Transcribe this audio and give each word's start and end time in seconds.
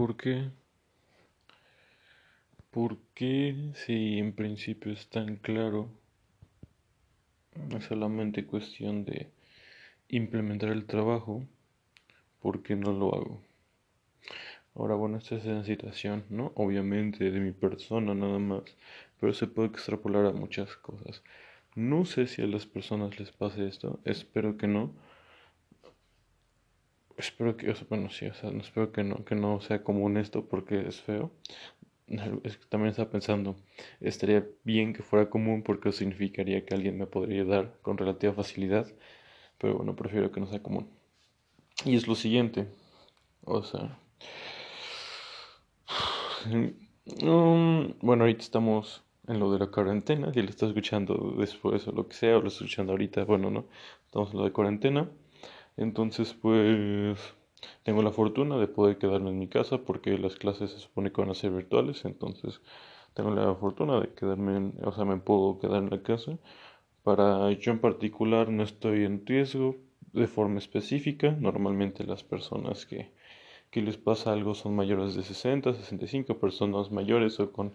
¿Por 0.00 0.16
qué? 0.16 0.48
¿Por 2.70 2.96
qué 3.12 3.70
si 3.74 4.18
en 4.18 4.32
principio 4.32 4.92
es 4.94 5.10
tan 5.10 5.36
claro? 5.36 5.90
Es 7.76 7.84
solamente 7.84 8.46
cuestión 8.46 9.04
de 9.04 9.28
implementar 10.08 10.70
el 10.70 10.86
trabajo. 10.86 11.44
¿Por 12.40 12.62
qué 12.62 12.76
no 12.76 12.92
lo 12.92 13.14
hago? 13.14 13.42
Ahora, 14.74 14.94
bueno, 14.94 15.18
esta 15.18 15.34
es 15.34 15.44
una 15.44 15.64
situación, 15.64 16.24
¿no? 16.30 16.52
Obviamente 16.54 17.30
de 17.30 17.38
mi 17.38 17.52
persona 17.52 18.14
nada 18.14 18.38
más, 18.38 18.62
pero 19.20 19.34
se 19.34 19.48
puede 19.48 19.68
extrapolar 19.68 20.24
a 20.24 20.32
muchas 20.32 20.76
cosas. 20.76 21.22
No 21.74 22.06
sé 22.06 22.26
si 22.26 22.40
a 22.40 22.46
las 22.46 22.64
personas 22.64 23.20
les 23.20 23.32
pase 23.32 23.68
esto, 23.68 24.00
espero 24.06 24.56
que 24.56 24.66
no. 24.66 24.94
Espero 27.20 27.54
que, 27.56 27.74
bueno, 27.90 28.08
sí, 28.08 28.26
o 28.26 28.34
sea, 28.34 28.50
no 28.50 28.60
espero 28.62 28.92
que 28.92 29.04
no, 29.04 29.24
que 29.26 29.34
no 29.34 29.60
sea 29.60 29.84
común 29.84 30.16
esto 30.16 30.46
porque 30.46 30.88
es 30.88 31.02
feo. 31.02 31.30
También 32.70 32.90
estaba 32.90 33.10
pensando, 33.10 33.56
estaría 34.00 34.46
bien 34.64 34.94
que 34.94 35.02
fuera 35.02 35.28
común 35.28 35.62
porque 35.62 35.92
significaría 35.92 36.64
que 36.64 36.74
alguien 36.74 36.98
me 36.98 37.06
podría 37.06 37.44
dar 37.44 37.78
con 37.82 37.98
relativa 37.98 38.32
facilidad, 38.32 38.86
pero 39.58 39.76
bueno, 39.76 39.94
prefiero 39.94 40.32
que 40.32 40.40
no 40.40 40.46
sea 40.46 40.62
común. 40.62 40.88
Y 41.84 41.94
es 41.96 42.08
lo 42.08 42.14
siguiente, 42.14 42.66
o 43.44 43.62
sea, 43.62 43.98
bueno, 48.02 48.24
ahorita 48.24 48.42
estamos 48.42 49.04
en 49.28 49.38
lo 49.40 49.52
de 49.52 49.58
la 49.58 49.66
cuarentena, 49.66 50.32
si 50.32 50.42
lo 50.42 50.48
estás 50.48 50.70
escuchando 50.70 51.34
después 51.38 51.86
o 51.86 51.92
lo 51.92 52.08
que 52.08 52.14
sea, 52.14 52.38
o 52.38 52.40
lo 52.40 52.48
estás 52.48 52.62
escuchando 52.62 52.92
ahorita, 52.92 53.24
bueno, 53.24 53.50
no, 53.50 53.66
estamos 54.06 54.32
en 54.32 54.38
lo 54.38 54.44
de 54.44 54.52
cuarentena. 54.52 55.10
Entonces, 55.80 56.32
pues, 56.34 57.18
tengo 57.82 58.02
la 58.02 58.12
fortuna 58.12 58.56
de 58.58 58.68
poder 58.68 58.98
quedarme 58.98 59.30
en 59.30 59.40
mi 59.40 59.48
casa 59.48 59.78
porque 59.78 60.16
las 60.18 60.36
clases 60.36 60.70
se 60.72 60.78
supone 60.78 61.10
que 61.12 61.20
van 61.22 61.30
a 61.30 61.34
ser 61.34 61.50
virtuales, 61.52 62.04
entonces 62.04 62.60
tengo 63.14 63.30
la 63.32 63.54
fortuna 63.56 64.00
de 64.00 64.14
quedarme, 64.14 64.56
en, 64.58 64.74
o 64.84 64.92
sea, 64.92 65.04
me 65.04 65.16
puedo 65.18 65.58
quedar 65.58 65.82
en 65.82 65.90
la 65.90 66.02
casa. 66.04 66.38
Para 67.04 67.50
yo 67.52 67.72
en 67.72 67.80
particular 67.80 68.50
no 68.50 68.62
estoy 68.64 69.04
en 69.04 69.26
riesgo 69.26 69.76
de 70.12 70.26
forma 70.28 70.58
específica, 70.58 71.32
normalmente 71.32 72.04
las 72.04 72.24
personas 72.24 72.86
que 72.86 73.12
que 73.70 73.82
les 73.82 73.98
pasa 73.98 74.32
algo 74.32 74.54
son 74.54 74.76
mayores 74.76 75.14
de 75.16 75.22
60, 75.24 75.74
65, 75.74 76.38
personas 76.40 76.90
mayores 76.92 77.40
o 77.40 77.52
con 77.52 77.74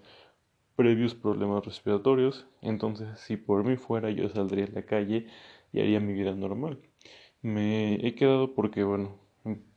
previos 0.76 1.16
problemas 1.16 1.66
respiratorios. 1.66 2.48
Entonces, 2.62 3.20
si 3.20 3.38
por 3.38 3.64
mí 3.66 3.78
fuera, 3.78 4.12
yo 4.12 4.30
saldría 4.30 4.66
a 4.66 4.70
la 4.72 4.86
calle 4.86 5.28
y 5.74 5.82
haría 5.82 6.00
mi 6.00 6.14
vida 6.14 6.36
normal. 6.36 6.80
Me 7.46 7.94
he 8.04 8.16
quedado 8.16 8.56
porque, 8.56 8.84
bueno, 8.84 9.20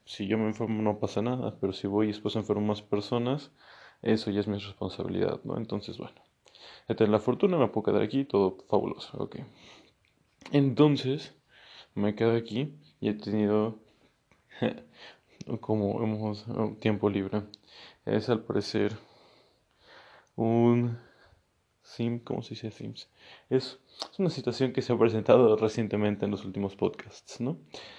si 0.07 0.27
yo 0.27 0.39
me 0.39 0.47
enfermo 0.47 0.81
no 0.81 0.99
pasa 0.99 1.21
nada, 1.21 1.59
pero 1.61 1.75
si 1.75 1.87
voy 1.87 2.07
y 2.07 2.13
después 2.13 2.35
enfermo 2.35 2.63
más 2.63 2.81
personas, 2.81 3.51
eso 4.01 4.31
ya 4.31 4.41
es 4.41 4.49
mi 4.49 4.57
responsabilidad, 4.57 5.41
¿no? 5.45 5.59
Entonces, 5.59 5.99
bueno, 5.99 6.15
he 6.89 6.95
tenido 6.95 7.13
la 7.13 7.21
fortuna, 7.21 7.59
me 7.59 7.69
puedo 7.69 7.85
quedar 7.85 8.01
aquí, 8.01 8.25
todo 8.25 8.57
fabuloso, 8.71 9.19
ok. 9.19 9.41
Entonces, 10.51 11.35
me 11.95 12.09
he 12.09 12.15
quedado 12.15 12.39
aquí 12.39 12.75
y 13.01 13.11
he 13.11 13.13
tenido 13.13 13.79
como 15.61 16.03
hemos 16.03 16.47
tiempo 16.81 17.11
libre. 17.11 17.43
Es 18.07 18.31
al 18.31 18.45
parecer 18.45 18.97
un 20.37 20.97
sim, 21.89 22.19
¿cómo 22.20 22.42
se 22.42 22.50
dice 22.50 22.70
sims? 22.70 23.08
Es, 23.48 23.78
es, 24.12 24.19
una 24.19 24.31
situación 24.31 24.72
que 24.72 24.83
se 24.83 24.92
ha 24.92 24.98
presentado 24.98 25.56
recientemente 25.56 26.25
en 26.25 26.31
los 26.31 26.44
últimos 26.44 26.77
podcasts, 26.77 27.41
¿no? 27.41 27.58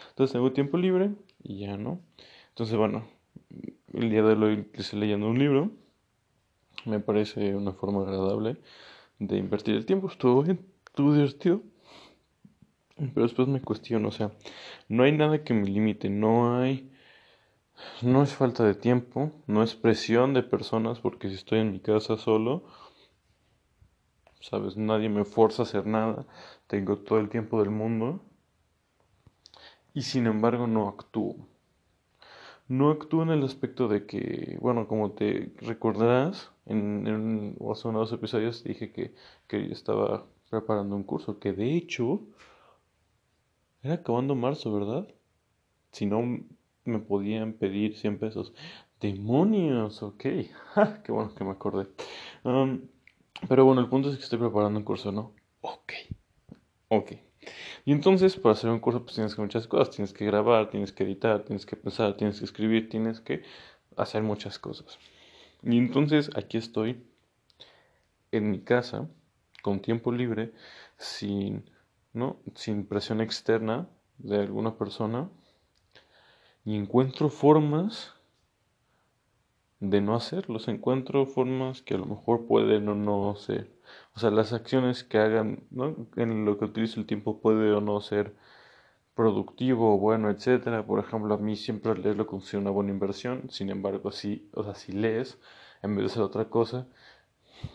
Entonces 0.10 0.34
tengo 0.34 0.52
tiempo 0.52 0.78
libre 0.78 1.12
y 1.44 1.60
ya, 1.60 1.78
¿no? 1.78 2.02
Entonces, 2.50 2.78
bueno, 2.78 3.08
el 3.94 4.10
día 4.10 4.24
de 4.24 4.34
hoy 4.34 4.70
estoy 4.74 5.00
leyendo 5.00 5.28
un 5.28 5.40
libro. 5.40 5.72
Me 6.86 7.00
parece 7.00 7.56
una 7.56 7.74
forma 7.74 8.02
agradable 8.02 8.58
de 9.18 9.38
invertir 9.38 9.76
el 9.76 9.86
tiempo. 9.86 10.08
Estuvo 10.08 10.44
bien, 10.44 10.66
estuvo 10.86 11.14
divertido. 11.14 11.62
Pero 12.96 13.24
después 13.24 13.48
me 13.48 13.62
cuestiono, 13.62 14.10
o 14.10 14.12
sea, 14.12 14.32
no 14.90 15.04
hay 15.04 15.14
nada 15.14 15.44
que 15.44 15.54
me 15.54 15.66
limite, 15.66 16.10
no 16.10 16.58
hay 16.58 16.92
no 18.02 18.24
es 18.24 18.34
falta 18.34 18.64
de 18.64 18.76
tiempo, 18.76 19.32
no 19.48 19.64
es 19.64 19.76
presión 19.76 20.34
de 20.34 20.44
personas 20.44 21.00
porque 21.00 21.30
si 21.30 21.36
estoy 21.36 21.60
en 21.60 21.72
mi 21.72 21.80
casa 21.80 22.18
solo, 22.18 22.66
sabes, 24.40 24.78
nadie 24.78 25.10
me 25.10 25.26
fuerza 25.26 25.64
a 25.64 25.66
hacer 25.66 25.86
nada, 25.86 26.26
tengo 26.68 26.98
todo 27.00 27.20
el 27.20 27.30
tiempo 27.30 27.60
del 27.62 27.72
mundo 27.72 28.22
y 29.94 30.02
sin 30.04 30.28
embargo 30.28 30.68
no 30.68 30.88
actúo. 30.88 31.36
No 32.68 32.92
actúo 32.92 33.24
en 33.24 33.30
el 33.30 33.44
aspecto 33.44 33.88
de 33.88 34.06
que, 34.06 34.58
bueno, 34.62 34.88
como 34.88 35.12
te 35.12 35.52
recordarás, 35.58 36.52
en, 36.68 37.08
en 37.08 37.58
hace 37.72 37.88
unos 37.88 38.12
episodios 38.14 38.64
dije 38.64 38.92
que, 38.92 39.16
que 39.48 39.72
estaba 39.72 40.28
preparando 40.50 40.96
un 40.96 41.04
curso, 41.04 41.40
que 41.40 41.52
de 41.54 41.76
hecho 41.76 42.22
era 43.82 43.96
acabando 43.96 44.36
marzo, 44.36 44.72
¿verdad? 44.74 45.08
Si 45.92 46.06
no 46.06 46.22
me 46.86 47.00
podían 47.00 47.54
pedir 47.54 47.96
100 47.98 48.20
pesos. 48.20 48.54
Demonios, 49.00 50.04
ok. 50.04 50.22
qué 51.04 51.12
bueno 51.12 51.34
que 51.34 51.44
me 51.44 51.52
acordé. 51.52 51.88
Um, 52.44 52.82
pero 53.48 53.66
bueno, 53.66 53.82
el 53.82 53.88
punto 53.88 54.10
es 54.10 54.18
que 54.18 54.24
estoy 54.24 54.40
preparando 54.40 54.80
un 54.80 54.86
curso, 54.86 55.12
¿no? 55.12 55.34
Ok. 55.62 55.94
Ok. 56.90 57.12
Y 57.86 57.92
entonces, 57.92 58.36
para 58.36 58.54
hacer 58.54 58.70
un 58.70 58.80
curso, 58.80 59.04
pues 59.04 59.16
tienes 59.16 59.36
que 59.36 59.42
muchas 59.42 59.68
cosas. 59.68 59.96
Tienes 59.96 60.14
que 60.14 60.26
grabar, 60.26 60.70
tienes 60.70 60.92
que 60.92 61.04
editar, 61.04 61.44
tienes 61.44 61.66
que 61.66 61.76
pensar, 61.76 62.16
tienes 62.18 62.40
que 62.40 62.46
escribir, 62.46 62.90
tienes 62.90 63.22
que 63.22 63.44
hacer 63.96 64.24
muchas 64.24 64.60
cosas. 64.60 65.00
Y 65.64 65.78
entonces, 65.78 66.30
aquí 66.36 66.58
estoy 66.58 67.04
en 68.32 68.52
mi 68.52 68.60
casa, 68.62 69.10
con 69.62 69.82
tiempo 69.82 70.12
libre, 70.12 70.54
sin, 70.98 71.70
¿no? 72.14 72.38
sin 72.56 72.86
presión 72.86 73.22
externa 73.22 73.90
de 74.18 74.38
alguna 74.38 74.78
persona 74.78 75.30
y 76.66 76.76
encuentro 76.76 77.30
formas 77.30 78.14
de 79.80 80.02
no 80.02 80.16
hacerlos, 80.16 80.68
encuentro 80.68 81.26
formas 81.26 81.82
que 81.82 81.96
a 81.96 81.98
lo 81.98 82.06
mejor 82.06 82.46
pueden 82.48 82.90
o 82.90 82.96
no 82.96 83.36
ser. 83.36 83.72
O 84.16 84.20
sea, 84.20 84.32
las 84.32 84.54
acciones 84.54 85.04
que 85.04 85.18
hagan, 85.18 85.64
¿no? 85.72 85.96
en 86.18 86.46
lo 86.46 86.58
que 86.58 86.66
utilizo 86.66 87.00
el 87.00 87.06
tiempo 87.06 87.40
puede 87.42 87.72
o 87.74 87.82
no 87.82 88.02
ser 88.02 88.36
productivo, 89.16 89.98
bueno, 90.00 90.30
etcétera. 90.30 90.86
Por 90.86 91.00
ejemplo, 91.00 91.34
a 91.34 91.38
mí 91.38 91.56
siempre 91.56 91.96
leer 91.98 92.18
lo 92.18 92.28
considero 92.28 92.62
una 92.62 92.72
buena 92.72 92.92
inversión. 92.92 93.50
Sin 93.50 93.70
embargo, 93.70 94.12
si, 94.12 94.50
o 94.54 94.64
sea, 94.64 94.76
si 94.76 94.92
lees 94.92 95.40
en 95.84 95.96
vez 95.96 96.06
de 96.06 96.12
hacer 96.12 96.24
otra 96.24 96.46
cosa, 96.46 96.88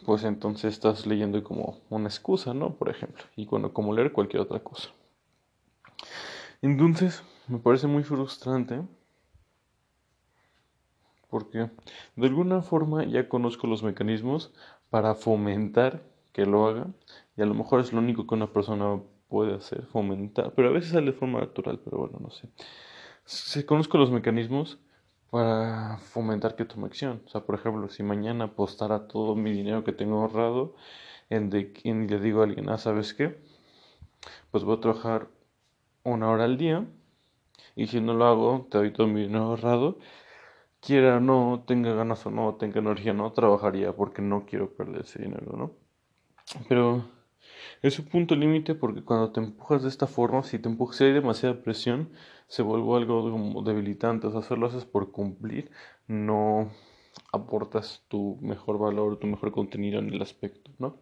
pues 0.06 0.24
entonces 0.24 0.74
estás 0.74 1.06
leyendo 1.06 1.42
como 1.42 1.80
una 1.90 2.08
excusa, 2.08 2.54
¿no? 2.54 2.76
Por 2.76 2.88
ejemplo, 2.90 3.24
y 3.36 3.46
bueno, 3.46 3.72
como 3.72 3.92
leer 3.94 4.12
cualquier 4.12 4.42
otra 4.42 4.60
cosa. 4.60 4.90
Entonces, 6.62 7.22
me 7.48 7.58
parece 7.58 7.86
muy 7.86 8.04
frustrante 8.04 8.82
porque 11.34 11.68
de 12.14 12.26
alguna 12.28 12.62
forma 12.62 13.02
ya 13.02 13.28
conozco 13.28 13.66
los 13.66 13.82
mecanismos 13.82 14.52
para 14.88 15.16
fomentar 15.16 16.00
que 16.32 16.46
lo 16.46 16.68
haga 16.68 16.86
y 17.36 17.42
a 17.42 17.44
lo 17.44 17.54
mejor 17.54 17.80
es 17.80 17.92
lo 17.92 17.98
único 17.98 18.24
que 18.24 18.36
una 18.36 18.52
persona 18.52 19.00
puede 19.26 19.52
hacer, 19.56 19.84
fomentar, 19.86 20.52
pero 20.54 20.68
a 20.68 20.70
veces 20.70 20.92
sale 20.92 21.06
de 21.06 21.18
forma 21.18 21.40
natural, 21.40 21.80
pero 21.84 21.98
bueno, 21.98 22.18
no 22.20 22.30
sé. 22.30 22.48
Se 23.24 23.66
conozco 23.66 23.98
los 23.98 24.12
mecanismos 24.12 24.78
para 25.32 25.98
fomentar 25.98 26.54
que 26.54 26.66
tome 26.66 26.86
acción. 26.86 27.20
O 27.26 27.28
sea, 27.28 27.40
por 27.40 27.56
ejemplo, 27.56 27.88
si 27.88 28.04
mañana 28.04 28.44
apostara 28.44 29.08
todo 29.08 29.34
mi 29.34 29.50
dinero 29.50 29.82
que 29.82 29.90
tengo 29.90 30.20
ahorrado 30.20 30.76
en, 31.30 31.50
de, 31.50 31.72
en 31.82 32.06
le 32.06 32.20
digo 32.20 32.42
a 32.42 32.44
alguien, 32.44 32.68
ah, 32.68 32.78
¿sabes 32.78 33.12
qué? 33.12 33.40
Pues 34.52 34.62
voy 34.62 34.76
a 34.76 34.80
trabajar 34.80 35.26
una 36.04 36.30
hora 36.30 36.44
al 36.44 36.58
día 36.58 36.86
y 37.74 37.88
si 37.88 38.00
no 38.00 38.14
lo 38.14 38.24
hago, 38.24 38.68
te 38.70 38.78
doy 38.78 38.92
todo 38.92 39.08
mi 39.08 39.22
dinero 39.22 39.46
ahorrado. 39.46 39.98
Quiera 40.84 41.16
o 41.16 41.20
no, 41.20 41.64
tenga 41.66 41.94
ganas 41.94 42.26
o 42.26 42.30
no, 42.30 42.56
tenga 42.56 42.80
energía 42.80 43.14
no, 43.14 43.32
trabajaría 43.32 43.94
porque 43.96 44.20
no 44.20 44.44
quiero 44.44 44.74
perder 44.74 45.02
ese 45.02 45.22
dinero, 45.22 45.56
¿no? 45.56 45.72
Pero 46.68 47.04
es 47.82 47.98
un 47.98 48.06
punto 48.06 48.34
límite 48.34 48.74
porque 48.74 49.02
cuando 49.02 49.32
te 49.32 49.40
empujas 49.40 49.82
de 49.82 49.88
esta 49.88 50.06
forma, 50.06 50.42
si 50.42 50.58
te 50.58 50.68
empujas, 50.68 50.96
si 50.96 51.04
hay 51.04 51.12
demasiada 51.12 51.62
presión, 51.62 52.10
se 52.48 52.62
vuelve 52.62 52.96
algo 52.96 53.62
debilitante. 53.62 54.26
O 54.26 54.30
sea, 54.30 54.42
solo 54.42 54.66
haces 54.66 54.84
por 54.84 55.10
cumplir, 55.10 55.70
no 56.06 56.70
aportas 57.32 58.04
tu 58.08 58.38
mejor 58.42 58.78
valor, 58.78 59.18
tu 59.18 59.26
mejor 59.26 59.52
contenido 59.52 59.98
en 60.00 60.12
el 60.12 60.20
aspecto, 60.20 60.70
¿no? 60.78 60.98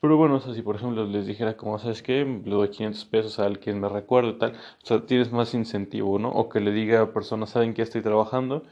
Pero 0.00 0.16
bueno, 0.16 0.36
o 0.36 0.40
sea, 0.40 0.54
si 0.54 0.62
por 0.62 0.76
ejemplo 0.76 1.06
les 1.06 1.26
dijera 1.26 1.56
como, 1.56 1.78
¿sabes 1.78 2.02
qué? 2.02 2.24
Le 2.24 2.50
doy 2.50 2.68
500 2.68 3.04
pesos 3.06 3.38
a 3.38 3.46
alguien 3.46 3.80
me 3.80 3.88
recuerde 3.88 4.34
tal, 4.34 4.52
o 4.52 4.86
sea, 4.86 5.06
tienes 5.06 5.32
más 5.32 5.54
incentivo, 5.54 6.18
¿no? 6.18 6.30
O 6.30 6.48
que 6.48 6.60
le 6.60 6.72
diga 6.72 7.00
a 7.00 7.12
personas, 7.12 7.50
¿saben 7.50 7.74
que 7.74 7.82
estoy 7.82 8.02
trabajando? 8.02 8.64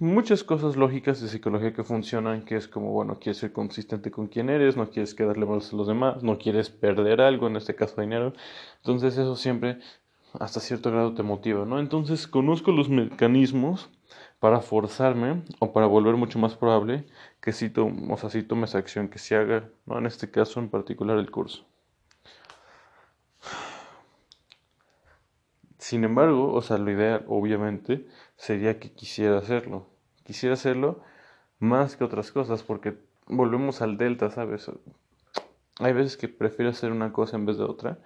Muchas 0.00 0.44
cosas 0.44 0.76
lógicas 0.76 1.20
de 1.20 1.26
psicología 1.26 1.72
que 1.72 1.82
funcionan, 1.82 2.44
que 2.44 2.54
es 2.54 2.68
como, 2.68 2.92
bueno, 2.92 3.18
quieres 3.18 3.38
ser 3.38 3.52
consistente 3.52 4.12
con 4.12 4.28
quién 4.28 4.48
eres, 4.48 4.76
no 4.76 4.90
quieres 4.90 5.12
quedarle 5.12 5.44
mal 5.44 5.60
a 5.60 5.76
los 5.76 5.88
demás, 5.88 6.22
no 6.22 6.38
quieres 6.38 6.70
perder 6.70 7.20
algo, 7.20 7.48
en 7.48 7.56
este 7.56 7.74
caso 7.74 8.00
dinero. 8.00 8.32
Entonces 8.76 9.18
eso 9.18 9.34
siempre 9.34 9.80
hasta 10.38 10.60
cierto 10.60 10.92
grado 10.92 11.14
te 11.14 11.24
motiva, 11.24 11.64
¿no? 11.64 11.80
Entonces 11.80 12.28
conozco 12.28 12.70
los 12.70 12.88
mecanismos 12.88 13.90
para 14.38 14.60
forzarme 14.60 15.42
o 15.58 15.72
para 15.72 15.86
volver 15.86 16.14
mucho 16.14 16.38
más 16.38 16.54
probable 16.54 17.04
que 17.40 17.50
si, 17.50 17.72
o 17.76 18.16
sea, 18.16 18.30
si 18.30 18.44
tome 18.44 18.66
esa 18.66 18.78
acción, 18.78 19.08
que 19.08 19.18
se 19.18 19.34
haga, 19.34 19.68
¿no? 19.84 19.98
en 19.98 20.06
este 20.06 20.30
caso 20.30 20.60
en 20.60 20.68
particular 20.68 21.18
el 21.18 21.32
curso. 21.32 21.66
Sin 25.88 26.04
embargo, 26.04 26.52
o 26.52 26.60
sea, 26.60 26.76
lo 26.76 26.90
ideal 26.90 27.24
obviamente 27.28 28.06
sería 28.36 28.78
que 28.78 28.92
quisiera 28.92 29.38
hacerlo. 29.38 29.86
Quisiera 30.22 30.52
hacerlo 30.52 31.00
más 31.60 31.96
que 31.96 32.04
otras 32.04 32.30
cosas 32.30 32.62
porque 32.62 32.98
volvemos 33.26 33.80
al 33.80 33.96
delta, 33.96 34.30
¿sabes? 34.30 34.70
Hay 35.78 35.94
veces 35.94 36.18
que 36.18 36.28
prefiero 36.28 36.72
hacer 36.72 36.92
una 36.92 37.10
cosa 37.10 37.38
en 37.38 37.46
vez 37.46 37.56
de 37.56 37.64
otra. 37.64 37.96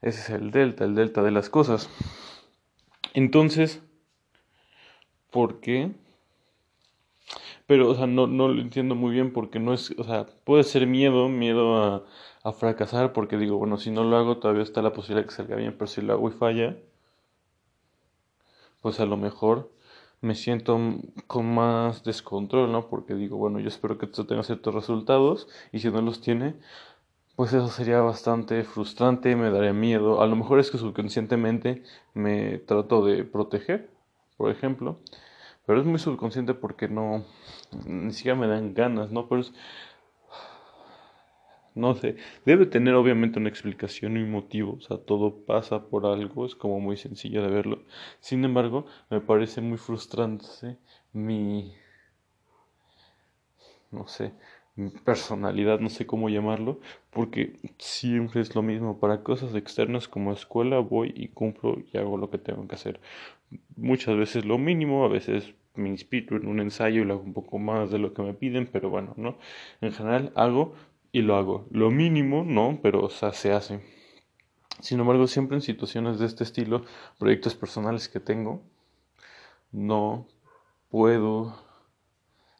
Ese 0.00 0.20
es 0.20 0.30
el 0.30 0.50
delta, 0.50 0.84
el 0.84 0.94
delta 0.94 1.22
de 1.22 1.32
las 1.32 1.50
cosas. 1.50 1.90
Entonces, 3.12 3.82
¿por 5.30 5.60
qué? 5.60 5.92
Pero, 7.66 7.88
o 7.90 7.94
sea, 7.94 8.06
no, 8.06 8.26
no 8.26 8.48
lo 8.48 8.60
entiendo 8.60 8.94
muy 8.94 9.12
bien 9.12 9.32
porque 9.32 9.58
no 9.58 9.72
es, 9.74 9.92
o 9.98 10.04
sea, 10.04 10.26
puede 10.44 10.64
ser 10.64 10.86
miedo, 10.86 11.28
miedo 11.28 11.76
a, 11.76 12.04
a 12.44 12.52
fracasar 12.52 13.12
porque 13.12 13.36
digo, 13.38 13.56
bueno, 13.58 13.76
si 13.78 13.90
no 13.90 14.04
lo 14.04 14.16
hago 14.16 14.38
todavía 14.38 14.62
está 14.62 14.82
la 14.82 14.92
posibilidad 14.92 15.22
de 15.24 15.28
que 15.28 15.34
salga 15.34 15.56
bien, 15.56 15.74
pero 15.76 15.86
si 15.88 16.00
lo 16.02 16.12
hago 16.14 16.28
y 16.28 16.32
falla, 16.32 16.76
pues 18.80 19.00
a 19.00 19.06
lo 19.06 19.16
mejor 19.16 19.70
me 20.20 20.34
siento 20.34 20.78
con 21.26 21.54
más 21.54 22.04
descontrol, 22.04 22.72
¿no? 22.72 22.88
Porque 22.88 23.14
digo, 23.14 23.36
bueno, 23.36 23.60
yo 23.60 23.68
espero 23.68 23.98
que 23.98 24.06
esto 24.06 24.26
tenga 24.26 24.42
ciertos 24.42 24.74
resultados 24.74 25.48
y 25.72 25.80
si 25.80 25.90
no 25.90 26.00
los 26.00 26.20
tiene, 26.20 26.54
pues 27.36 27.52
eso 27.52 27.68
sería 27.68 28.00
bastante 28.00 28.64
frustrante, 28.64 29.36
me 29.36 29.50
daría 29.50 29.72
miedo. 29.72 30.22
A 30.22 30.26
lo 30.26 30.36
mejor 30.36 30.60
es 30.60 30.70
que 30.70 30.78
subconscientemente 30.78 31.82
me 32.14 32.58
trato 32.60 33.04
de 33.04 33.24
proteger, 33.24 33.90
por 34.36 34.50
ejemplo, 34.50 34.98
pero 35.66 35.80
es 35.80 35.86
muy 35.86 35.98
subconsciente 35.98 36.54
porque 36.54 36.88
no, 36.88 37.24
ni 37.86 38.12
siquiera 38.12 38.38
me 38.38 38.46
dan 38.46 38.74
ganas, 38.74 39.10
¿no? 39.10 39.28
Pero 39.28 39.40
es, 39.42 39.52
no 41.76 41.94
sé, 41.94 42.16
debe 42.44 42.66
tener 42.66 42.94
obviamente 42.94 43.38
una 43.38 43.48
explicación 43.50 44.16
y 44.16 44.22
un 44.22 44.30
motivo, 44.32 44.74
o 44.78 44.80
sea, 44.80 44.96
todo 44.98 45.44
pasa 45.44 45.84
por 45.88 46.06
algo, 46.06 46.46
es 46.46 46.54
como 46.54 46.80
muy 46.80 46.96
sencillo 46.96 47.42
de 47.42 47.50
verlo. 47.50 47.82
Sin 48.20 48.44
embargo, 48.44 48.86
me 49.10 49.20
parece 49.20 49.60
muy 49.60 49.76
frustrante 49.78 50.78
mi, 51.12 51.74
no 53.90 54.06
sé, 54.06 54.32
mi 54.74 54.90
personalidad, 54.90 55.80
no 55.80 55.88
sé 55.88 56.06
cómo 56.06 56.28
llamarlo, 56.28 56.80
porque 57.10 57.54
siempre 57.78 58.40
es 58.42 58.54
lo 58.54 58.62
mismo, 58.62 58.98
para 59.00 59.22
cosas 59.22 59.54
externas 59.54 60.08
como 60.08 60.32
escuela 60.32 60.78
voy 60.80 61.12
y 61.16 61.28
cumplo 61.28 61.76
y 61.92 61.96
hago 61.98 62.16
lo 62.18 62.30
que 62.30 62.38
tengo 62.38 62.66
que 62.68 62.74
hacer. 62.74 63.00
Muchas 63.76 64.16
veces 64.16 64.44
lo 64.44 64.58
mínimo, 64.58 65.04
a 65.04 65.08
veces 65.08 65.54
me 65.74 65.88
inspiro 65.88 66.36
en 66.36 66.48
un 66.48 66.60
ensayo 66.60 67.02
y 67.02 67.04
lo 67.04 67.14
hago 67.14 67.22
un 67.22 67.34
poco 67.34 67.58
más 67.58 67.90
de 67.90 67.98
lo 67.98 68.14
que 68.14 68.22
me 68.22 68.34
piden, 68.34 68.66
pero 68.66 68.90
bueno, 68.90 69.14
¿no? 69.16 69.38
En 69.80 69.92
general 69.92 70.32
hago 70.34 70.74
y 71.12 71.22
lo 71.22 71.36
hago. 71.36 71.66
Lo 71.70 71.90
mínimo, 71.90 72.44
no, 72.44 72.78
pero 72.82 73.04
o 73.04 73.10
sea, 73.10 73.32
se 73.32 73.52
hace. 73.52 73.80
Sin 74.80 75.00
embargo, 75.00 75.26
siempre 75.26 75.56
en 75.56 75.62
situaciones 75.62 76.18
de 76.18 76.26
este 76.26 76.44
estilo, 76.44 76.84
proyectos 77.18 77.54
personales 77.54 78.08
que 78.08 78.20
tengo, 78.20 78.62
no 79.72 80.26
puedo 80.90 81.66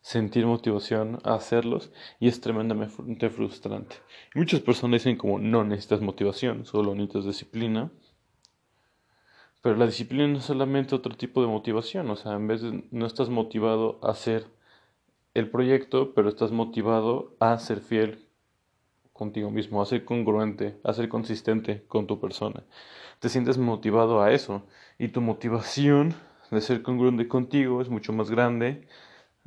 sentir 0.01 0.47
motivación 0.47 1.19
a 1.25 1.35
hacerlos 1.35 1.91
y 2.21 2.29
es 2.29 2.41
tremendamente 2.41 3.29
frustrante. 3.29 3.97
muchas 4.35 4.61
personas 4.61 5.03
dicen 5.03 5.17
como 5.17 5.39
no 5.39 5.65
necesitas 5.65 6.01
motivación, 6.01 6.65
solo 6.65 6.95
necesitas 6.95 7.27
disciplina. 7.27 7.91
Pero 9.67 9.79
la 9.79 9.87
disciplina 9.87 10.29
no 10.29 10.39
es 10.39 10.45
solamente 10.45 10.95
otro 10.95 11.17
tipo 11.17 11.41
de 11.41 11.49
motivación, 11.49 12.09
o 12.09 12.15
sea, 12.15 12.35
en 12.35 12.47
vez 12.47 12.63
de 12.63 12.85
no 12.93 13.05
estás 13.05 13.31
motivado 13.31 13.99
a 14.01 14.13
hacer 14.13 14.47
el 15.35 15.51
proyecto, 15.51 16.15
pero 16.15 16.29
estás 16.29 16.53
motivado 16.53 17.35
a 17.41 17.59
ser 17.59 17.81
fiel 17.81 18.29
contigo 19.13 19.51
mismo, 19.51 19.83
a 19.83 19.87
ser 19.87 20.05
congruente, 20.05 20.79
a 20.85 20.93
ser 20.93 21.09
consistente 21.09 21.83
con 21.89 22.07
tu 22.07 22.21
persona. 22.21 22.63
Te 23.19 23.29
sientes 23.29 23.59
motivado 23.59 24.23
a 24.23 24.31
eso 24.31 24.63
y 25.01 25.09
tu 25.09 25.21
motivación 25.21 26.15
de 26.53 26.61
ser 26.61 26.85
congruente 26.85 27.27
contigo 27.27 27.83
es 27.83 27.89
mucho 27.89 28.13
más 28.13 28.31
grande 28.31 28.87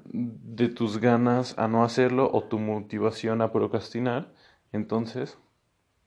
de 0.03 0.67
tus 0.67 0.97
ganas 0.97 1.57
a 1.57 1.69
no 1.69 1.85
hacerlo 1.85 2.29
o 2.29 2.43
tu 2.43 2.59
motivación 2.59 3.41
a 3.41 3.53
procrastinar, 3.53 4.33
entonces 4.73 5.37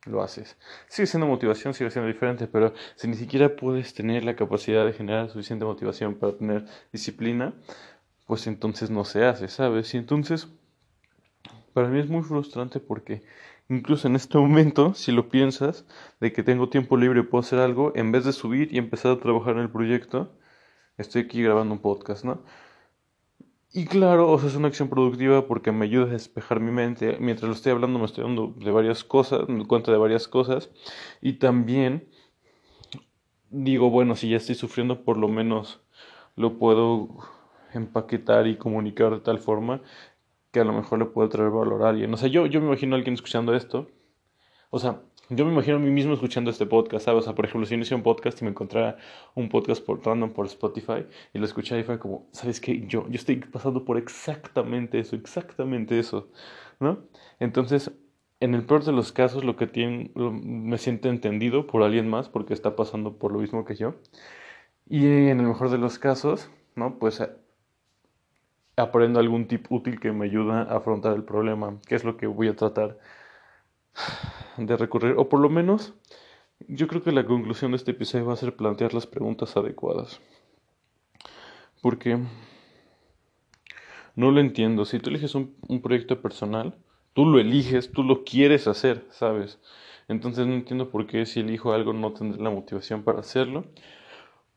lo 0.07 0.23
haces. 0.23 0.57
Sigue 0.89 1.07
siendo 1.07 1.27
motivación, 1.27 1.75
sigue 1.75 1.91
siendo 1.91 2.09
diferente, 2.09 2.47
pero 2.47 2.75
si 2.97 3.09
ni 3.09 3.15
siquiera 3.15 3.55
puedes 3.55 3.95
tener 3.95 4.25
la 4.25 4.37
capacidad 4.37 4.85
de 4.85 4.93
generar 4.93 5.31
suficiente 5.31 5.65
motivación 5.65 6.15
para 6.15 6.37
tener 6.37 6.65
disciplina, 6.93 7.55
pues 8.27 8.47
entonces 8.47 8.91
no 8.91 9.05
se 9.05 9.25
hace, 9.25 9.49
¿sabes? 9.49 9.93
Y 9.95 9.99
entonces, 9.99 10.49
para 11.73 11.89
mí 11.89 12.01
es 12.01 12.09
muy 12.09 12.23
frustrante 12.23 12.81
porque 12.81 13.23
Incluso 13.73 14.07
en 14.07 14.17
este 14.17 14.37
momento, 14.37 14.93
si 14.95 15.13
lo 15.13 15.31
piensas, 15.31 15.87
de 16.21 16.31
que 16.33 16.43
tengo 16.43 16.69
tiempo 16.69 16.97
libre 16.99 17.21
y 17.21 17.23
puedo 17.23 17.41
hacer 17.41 17.59
algo, 17.59 17.93
en 17.95 18.13
vez 18.13 18.25
de 18.25 18.33
subir 18.33 18.69
y 18.71 18.79
empezar 18.79 19.13
a 19.13 19.21
trabajar 19.21 19.55
en 19.55 19.63
el 19.63 19.71
proyecto, 19.71 20.37
estoy 20.99 21.23
aquí 21.23 21.43
grabando 21.43 21.73
un 21.75 21.81
podcast, 21.81 22.25
¿no? 22.25 22.45
Y 23.75 23.87
claro, 23.87 24.31
o 24.31 24.39
sea, 24.39 24.51
es 24.51 24.57
una 24.57 24.69
acción 24.69 24.89
productiva 24.91 25.47
porque 25.47 25.73
me 25.73 25.87
ayuda 25.87 26.05
a 26.05 26.11
despejar 26.11 26.61
mi 26.61 26.71
mente. 26.71 27.17
Mientras 27.21 27.49
lo 27.49 27.55
estoy 27.55 27.73
hablando 27.73 27.99
me 27.99 28.05
estoy 28.05 28.25
dando 28.25 28.55
de 28.59 28.71
varias 28.71 29.03
cosas, 29.03 29.49
me 29.49 29.65
cuenta 29.67 29.91
de 29.91 29.97
varias 29.97 30.29
cosas. 30.29 30.71
Y 31.23 31.35
también 31.35 32.07
digo, 33.51 33.89
bueno, 33.91 34.15
si 34.15 34.29
ya 34.29 34.37
estoy 34.37 34.57
sufriendo, 34.57 35.05
por 35.05 35.17
lo 35.17 35.29
menos 35.29 35.81
lo 36.37 36.59
puedo 36.59 37.17
empaquetar 37.73 38.47
y 38.47 38.57
comunicar 38.57 39.13
de 39.13 39.21
tal 39.21 39.39
forma 39.39 39.81
que 40.51 40.61
a 40.61 40.65
lo 40.65 40.75
mejor 40.75 40.99
le 40.99 41.07
puede 41.07 41.31
traer 41.31 41.51
valor 41.51 41.83
a 41.85 41.91
alguien. 41.91 42.13
O 42.13 42.17
sea, 42.19 42.29
yo, 42.29 42.45
yo 42.47 42.61
me 42.61 42.67
imagino 42.67 42.95
a 42.95 42.99
alguien 42.99 43.15
escuchando 43.15 43.55
esto. 43.55 43.89
O 44.71 44.79
sea, 44.79 45.01
yo 45.29 45.45
me 45.45 45.53
imagino 45.53 45.77
a 45.77 45.81
mí 45.81 45.91
mismo 45.91 46.15
escuchando 46.15 46.51
este 46.51 46.67
podcast, 46.67 47.05
¿sabes? 47.05 47.21
O 47.21 47.25
sea, 47.25 47.35
por 47.35 47.45
ejemplo, 47.45 47.67
si 47.67 47.71
yo 47.71 47.77
inicié 47.77 47.97
un 47.97 48.03
podcast 48.03 48.41
y 48.41 48.45
me 48.45 48.51
encontrara 48.51 48.99
un 49.35 49.49
podcast 49.49 49.85
por 49.85 50.05
random 50.05 50.33
por 50.33 50.47
Spotify 50.47 51.07
y 51.33 51.39
lo 51.39 51.45
escuché 51.45 51.79
y 51.79 51.85
fue 51.85 51.99
como, 51.99 52.27
¿sabes 52.33 52.61
qué? 52.61 52.87
Yo, 52.87 53.09
yo 53.09 53.15
estoy 53.15 53.37
pasando 53.37 53.85
por 53.85 53.99
exactamente 53.99 54.99
eso, 54.99 55.17
exactamente 55.17 55.99
eso, 55.99 56.29
¿no? 56.81 56.99
Entonces, 57.41 57.93
en 58.41 58.55
el 58.55 58.65
peor 58.65 58.85
de 58.85 58.93
los 58.93 59.13
casos, 59.13 59.45
lo 59.45 59.57
que 59.57 59.67
tiene, 59.67 60.11
me 60.15 60.77
siento 60.77 61.09
entendido 61.09 61.67
por 61.67 61.83
alguien 61.83 62.09
más 62.09 62.29
porque 62.29 62.55
está 62.55 62.75
pasando 62.77 63.17
por 63.17 63.33
lo 63.33 63.39
mismo 63.39 63.65
que 63.65 63.77
yo. 63.77 63.95
Y 64.89 65.07
en 65.07 65.41
el 65.41 65.47
mejor 65.47 65.71
de 65.71 65.79
los 65.79 65.99
casos, 65.99 66.51
¿no? 66.75 66.99
Pues 66.99 67.23
aprendo 68.77 69.21
algún 69.21 69.47
tip 69.47 69.71
útil 69.71 70.01
que 70.01 70.13
me 70.13 70.27
ayuda 70.27 70.63
a 70.63 70.77
afrontar 70.77 71.15
el 71.15 71.25
problema, 71.25 71.79
que 71.87 71.95
es 71.95 72.05
lo 72.05 72.17
que 72.17 72.27
voy 72.27 72.49
a 72.49 72.57
tratar 72.57 72.99
de 74.57 74.77
recurrir, 74.77 75.15
o 75.17 75.29
por 75.29 75.41
lo 75.41 75.49
menos 75.49 75.95
yo 76.69 76.87
creo 76.87 77.03
que 77.03 77.13
la 77.13 77.27
conclusión 77.27 77.73
de 77.73 77.77
este 77.77 77.93
episodio 77.93 78.27
va 78.27 78.35
a 78.35 78.37
ser 78.37 78.57
plantear 78.57 78.95
las 78.95 79.07
preguntas 79.07 79.57
adecuadas. 79.57 80.21
Porque 81.81 82.19
no 84.15 84.31
lo 84.31 84.41
entiendo, 84.41 84.85
si 84.85 84.99
tú 84.99 85.11
eliges 85.11 85.35
un, 85.35 85.57
un 85.69 85.83
proyecto 85.83 86.21
personal, 86.21 86.77
tú 87.13 87.27
lo 87.27 87.41
eliges, 87.41 87.91
tú 87.91 88.05
lo 88.05 88.25
quieres 88.25 88.69
hacer, 88.69 89.07
¿sabes? 89.11 89.59
Entonces 90.09 90.47
no 90.47 90.55
entiendo 90.55 90.91
por 90.91 91.07
qué 91.07 91.27
si 91.27 91.41
elijo 91.41 91.73
algo 91.73 91.93
no 91.93 92.13
tendré 92.13 92.43
la 92.43 92.51
motivación 92.51 93.03
para 93.03 93.21
hacerlo. 93.21 93.65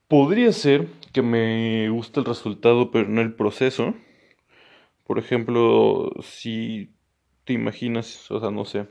Podría 0.07 0.51
ser 0.51 0.87
que 1.13 1.21
me 1.21 1.89
guste 1.89 2.19
el 2.19 2.25
resultado, 2.25 2.91
pero 2.91 3.09
no 3.09 3.21
el 3.21 3.33
proceso. 3.33 3.95
Por 5.05 5.19
ejemplo, 5.19 6.11
si 6.21 6.91
te 7.43 7.53
imaginas, 7.53 8.29
o 8.31 8.39
sea, 8.39 8.51
no 8.51 8.65
sé, 8.65 8.87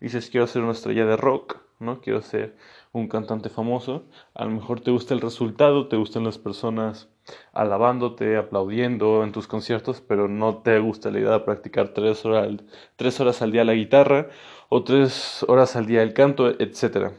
dices 0.00 0.30
quiero 0.30 0.46
ser 0.46 0.62
una 0.62 0.72
estrella 0.72 1.06
de 1.06 1.16
rock, 1.16 1.58
¿no? 1.80 2.00
Quiero 2.00 2.22
ser 2.22 2.56
un 2.92 3.08
cantante 3.08 3.48
famoso. 3.48 4.06
A 4.34 4.44
lo 4.44 4.50
mejor 4.50 4.80
te 4.80 4.90
gusta 4.90 5.14
el 5.14 5.20
resultado, 5.20 5.88
te 5.88 5.96
gustan 5.96 6.24
las 6.24 6.38
personas 6.38 7.08
alabándote, 7.52 8.36
aplaudiendo 8.36 9.22
en 9.22 9.32
tus 9.32 9.46
conciertos, 9.46 10.00
pero 10.00 10.28
no 10.28 10.58
te 10.58 10.78
gusta 10.78 11.10
la 11.10 11.20
idea 11.20 11.32
de 11.32 11.40
practicar 11.40 11.88
tres 11.88 12.24
horas, 12.24 12.48
tres 12.96 13.20
horas 13.20 13.42
al 13.42 13.52
día 13.52 13.64
la 13.64 13.74
guitarra 13.74 14.28
o 14.68 14.82
tres 14.84 15.44
horas 15.48 15.76
al 15.76 15.86
día 15.86 16.02
el 16.02 16.14
canto, 16.14 16.48
etc. 16.48 17.12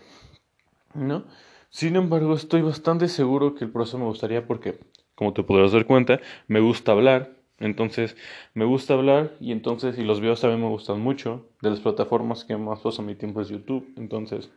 ¿No? 0.93 1.25
Sin 1.69 1.95
embargo, 1.95 2.33
estoy 2.33 2.61
bastante 2.61 3.07
seguro 3.07 3.53
que 3.53 3.65
el 3.65 3.71
proceso 3.71 3.99
me 3.99 4.05
gustaría 4.05 4.45
porque, 4.47 4.79
como 5.13 5.33
te 5.33 5.43
podrás 5.43 5.71
dar 5.71 5.85
cuenta, 5.85 6.19
me 6.47 6.59
gusta 6.59 6.93
hablar, 6.93 7.38
entonces, 7.59 8.15
me 8.53 8.65
gusta 8.65 8.93
hablar 8.93 9.35
y 9.39 9.51
entonces, 9.51 9.97
y 9.97 10.03
los 10.03 10.21
videos 10.21 10.41
también 10.41 10.61
me 10.61 10.69
gustan 10.69 11.01
mucho. 11.01 11.45
De 11.61 11.69
las 11.69 11.79
plataformas 11.79 12.45
que 12.45 12.55
más 12.57 12.79
paso 12.79 13.01
mi 13.01 13.15
tiempo 13.15 13.41
es 13.41 13.49
YouTube. 13.49 13.93
Entonces, 13.97 14.49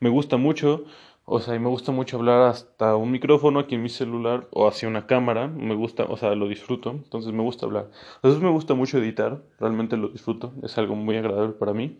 me 0.00 0.10
gusta 0.10 0.36
mucho, 0.36 0.84
o 1.24 1.40
sea, 1.40 1.54
y 1.54 1.58
me 1.58 1.68
gusta 1.68 1.92
mucho 1.92 2.18
hablar 2.18 2.42
hasta 2.42 2.96
un 2.96 3.10
micrófono 3.10 3.60
aquí 3.60 3.74
en 3.74 3.82
mi 3.82 3.88
celular 3.88 4.48
o 4.52 4.68
hacia 4.68 4.88
una 4.88 5.06
cámara. 5.06 5.48
Me 5.48 5.74
gusta, 5.74 6.04
o 6.04 6.16
sea, 6.16 6.34
lo 6.34 6.48
disfruto. 6.48 6.90
Entonces, 6.90 7.32
me 7.32 7.42
gusta 7.42 7.66
hablar. 7.66 7.90
Entonces, 8.16 8.42
me 8.42 8.50
gusta 8.50 8.74
mucho 8.74 8.98
editar. 8.98 9.42
Realmente 9.58 9.96
lo 9.96 10.08
disfruto. 10.08 10.52
Es 10.62 10.76
algo 10.76 10.94
muy 10.96 11.16
agradable 11.16 11.54
para 11.54 11.72
mí. 11.72 11.98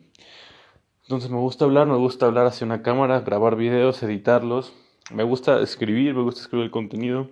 Entonces, 1.04 1.30
me 1.30 1.38
gusta 1.38 1.64
hablar, 1.64 1.86
me 1.86 1.96
gusta 1.96 2.26
hablar 2.26 2.46
hacia 2.46 2.66
una 2.66 2.82
cámara, 2.82 3.20
grabar 3.20 3.56
videos, 3.56 4.02
editarlos. 4.02 4.74
Me 5.12 5.24
gusta 5.24 5.60
escribir, 5.60 6.14
me 6.14 6.22
gusta 6.22 6.42
escribir 6.42 6.66
el 6.66 6.70
contenido 6.70 7.30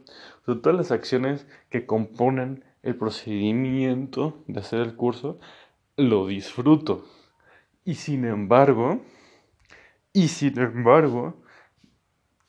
todas 0.57 0.77
las 0.77 0.91
acciones 0.91 1.47
que 1.71 1.87
componen 1.87 2.65
el 2.83 2.97
procedimiento 2.97 4.43
de 4.47 4.61
hacer 4.61 4.81
el 4.81 4.97
curso, 4.97 5.39
lo 5.97 6.27
disfruto. 6.27 7.05
Y 7.85 7.95
sin 7.95 8.25
embargo, 8.25 9.01
y 10.13 10.29
sin 10.29 10.59
embargo, 10.59 11.43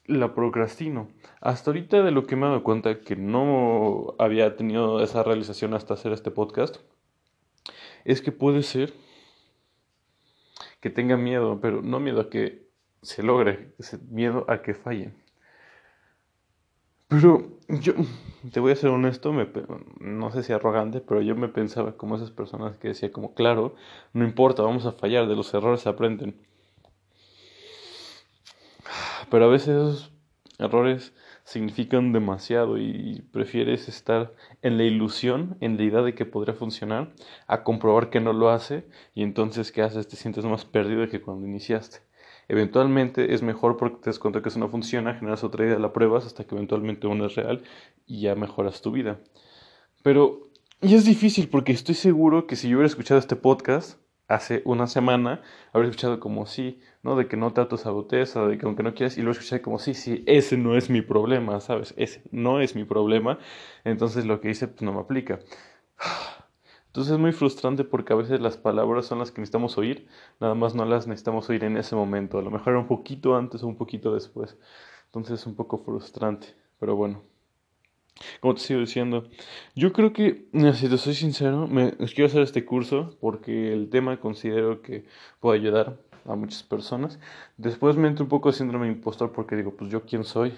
la 0.05 0.33
procrastino. 0.33 1.09
Hasta 1.39 1.71
ahorita 1.71 2.03
de 2.03 2.11
lo 2.11 2.25
que 2.25 2.35
me 2.35 2.45
he 2.45 2.49
dado 2.49 2.63
cuenta 2.63 3.01
que 3.01 3.15
no 3.15 4.15
había 4.17 4.55
tenido 4.55 5.01
esa 5.01 5.23
realización 5.23 5.73
hasta 5.73 5.93
hacer 5.93 6.11
este 6.11 6.31
podcast, 6.31 6.77
es 8.05 8.21
que 8.21 8.31
puede 8.31 8.63
ser 8.63 8.93
que 10.79 10.89
tenga 10.89 11.17
miedo, 11.17 11.59
pero 11.61 11.81
no 11.81 11.99
miedo 11.99 12.21
a 12.21 12.29
que 12.29 12.69
se 13.01 13.23
logre, 13.23 13.73
miedo 14.09 14.45
a 14.47 14.61
que 14.61 14.73
falle. 14.73 15.13
Pero 17.09 17.49
yo, 17.67 17.93
te 18.53 18.59
voy 18.59 18.71
a 18.71 18.75
ser 18.75 18.91
honesto, 18.91 19.33
me, 19.33 19.47
no 19.99 20.31
sé 20.31 20.43
si 20.43 20.53
arrogante, 20.53 21.01
pero 21.01 21.21
yo 21.21 21.35
me 21.35 21.47
pensaba 21.49 21.97
como 21.97 22.15
esas 22.15 22.29
personas 22.31 22.77
que 22.77 22.89
decía 22.89 23.11
como, 23.11 23.33
claro, 23.33 23.75
no 24.13 24.23
importa, 24.23 24.61
vamos 24.61 24.85
a 24.85 24.91
fallar, 24.91 25.27
de 25.27 25.35
los 25.35 25.51
errores 25.53 25.81
se 25.81 25.89
aprenden. 25.89 26.35
Pero 29.31 29.45
a 29.45 29.47
veces 29.47 29.69
esos 29.69 30.11
errores 30.59 31.13
significan 31.45 32.13
demasiado 32.13 32.77
y 32.77 33.23
prefieres 33.31 33.87
estar 33.87 34.33
en 34.61 34.77
la 34.77 34.83
ilusión, 34.83 35.57
en 35.61 35.77
la 35.77 35.83
idea 35.83 36.01
de 36.03 36.13
que 36.13 36.25
podría 36.25 36.53
funcionar, 36.53 37.13
a 37.47 37.63
comprobar 37.63 38.11
que 38.11 38.19
no 38.19 38.33
lo 38.33 38.51
hace 38.51 38.85
y 39.15 39.23
entonces 39.23 39.71
¿qué 39.71 39.81
haces? 39.81 40.07
Te 40.07 40.15
sientes 40.15 40.45
más 40.45 40.65
perdido 40.65 41.07
que 41.09 41.21
cuando 41.21 41.47
iniciaste. 41.47 42.08
Eventualmente 42.49 43.35
es 43.35 43.43
mejor 43.43 43.77
porque 43.77 43.97
te 43.97 44.09
das 44.09 44.17
cuenta 44.17 44.41
que 44.41 44.49
eso 44.49 44.57
no 44.57 44.69
funciona, 44.69 45.13
generas 45.13 45.43
otra 45.43 45.65
idea, 45.65 45.77
la 45.77 45.93
pruebas 45.93 46.25
hasta 46.25 46.45
que 46.45 46.55
eventualmente 46.55 47.05
una 47.05 47.27
es 47.27 47.35
real 47.35 47.61
y 48.07 48.21
ya 48.21 48.33
mejoras 48.33 48.81
tu 48.81 48.91
vida. 48.91 49.19
Pero, 50.01 50.49
y 50.81 50.95
es 50.95 51.05
difícil 51.05 51.47
porque 51.47 51.71
estoy 51.73 51.93
seguro 51.93 52.47
que 52.47 52.55
si 52.55 52.67
yo 52.67 52.77
hubiera 52.77 52.87
escuchado 52.87 53.19
este 53.19 53.35
podcast 53.35 53.99
hace 54.27 54.63
una 54.65 54.87
semana, 54.87 55.43
habría 55.73 55.91
escuchado 55.91 56.19
como 56.19 56.47
sí, 56.47 56.79
¿no? 57.03 57.15
De 57.15 57.27
que 57.27 57.37
no 57.37 57.53
te 57.53 57.61
autosabotees 57.61 58.33
de 58.33 58.57
que 58.57 58.65
aunque 58.65 58.81
no 58.81 58.95
quieras, 58.95 59.19
y 59.19 59.21
lo 59.21 59.29
escuché 59.29 59.61
como 59.61 59.77
sí, 59.77 59.93
sí, 59.93 60.23
ese 60.25 60.57
no 60.57 60.75
es 60.75 60.89
mi 60.89 61.03
problema, 61.03 61.59
¿sabes? 61.59 61.93
Ese 61.97 62.23
no 62.31 62.61
es 62.61 62.75
mi 62.75 62.83
problema, 62.83 63.37
entonces 63.83 64.25
lo 64.25 64.41
que 64.41 64.49
hice 64.49 64.67
pues 64.67 64.81
no 64.81 64.91
me 64.91 65.01
aplica. 65.01 65.39
Entonces 66.89 67.13
es 67.13 67.19
muy 67.19 67.31
frustrante 67.33 67.83
porque 67.83 68.13
a 68.13 68.15
veces 68.15 68.41
las 68.41 68.57
palabras 68.57 69.05
son 69.05 69.19
las 69.19 69.31
que 69.31 69.41
necesitamos 69.41 69.77
oír, 69.77 70.07
nada 70.39 70.55
más 70.55 70.73
no 70.73 70.85
las 70.85 71.05
necesitamos 71.05 71.47
oír 71.49 71.63
en 71.63 71.77
ese 71.77 71.95
momento, 71.95 72.39
a 72.39 72.41
lo 72.41 72.49
mejor 72.49 72.75
un 72.77 72.87
poquito 72.87 73.35
antes 73.35 73.61
o 73.61 73.67
un 73.67 73.77
poquito 73.77 74.13
después. 74.13 74.57
Entonces 75.05 75.41
es 75.41 75.45
un 75.45 75.55
poco 75.55 75.77
frustrante, 75.77 76.55
pero 76.79 76.95
bueno. 76.95 77.21
Como 78.41 78.55
te 78.55 78.61
sigo 78.61 78.79
diciendo, 78.79 79.29
yo 79.75 79.93
creo 79.93 80.13
que, 80.13 80.47
si 80.73 80.89
te 80.89 80.97
soy 80.97 81.13
sincero, 81.13 81.67
me 81.67 81.91
quiero 82.13 82.25
hacer 82.25 82.41
este 82.41 82.65
curso 82.65 83.15
porque 83.21 83.71
el 83.71 83.89
tema 83.89 84.19
considero 84.19 84.81
que 84.81 85.05
puede 85.39 85.59
ayudar 85.59 85.97
a 86.25 86.35
muchas 86.35 86.63
personas. 86.63 87.19
Después 87.57 87.97
me 87.97 88.07
entra 88.07 88.23
un 88.23 88.29
poco 88.29 88.49
de 88.49 88.57
síndrome 88.57 88.87
impostor 88.87 89.31
porque 89.31 89.55
digo, 89.55 89.75
pues 89.75 89.91
yo 89.91 90.05
quién 90.05 90.23
soy 90.23 90.53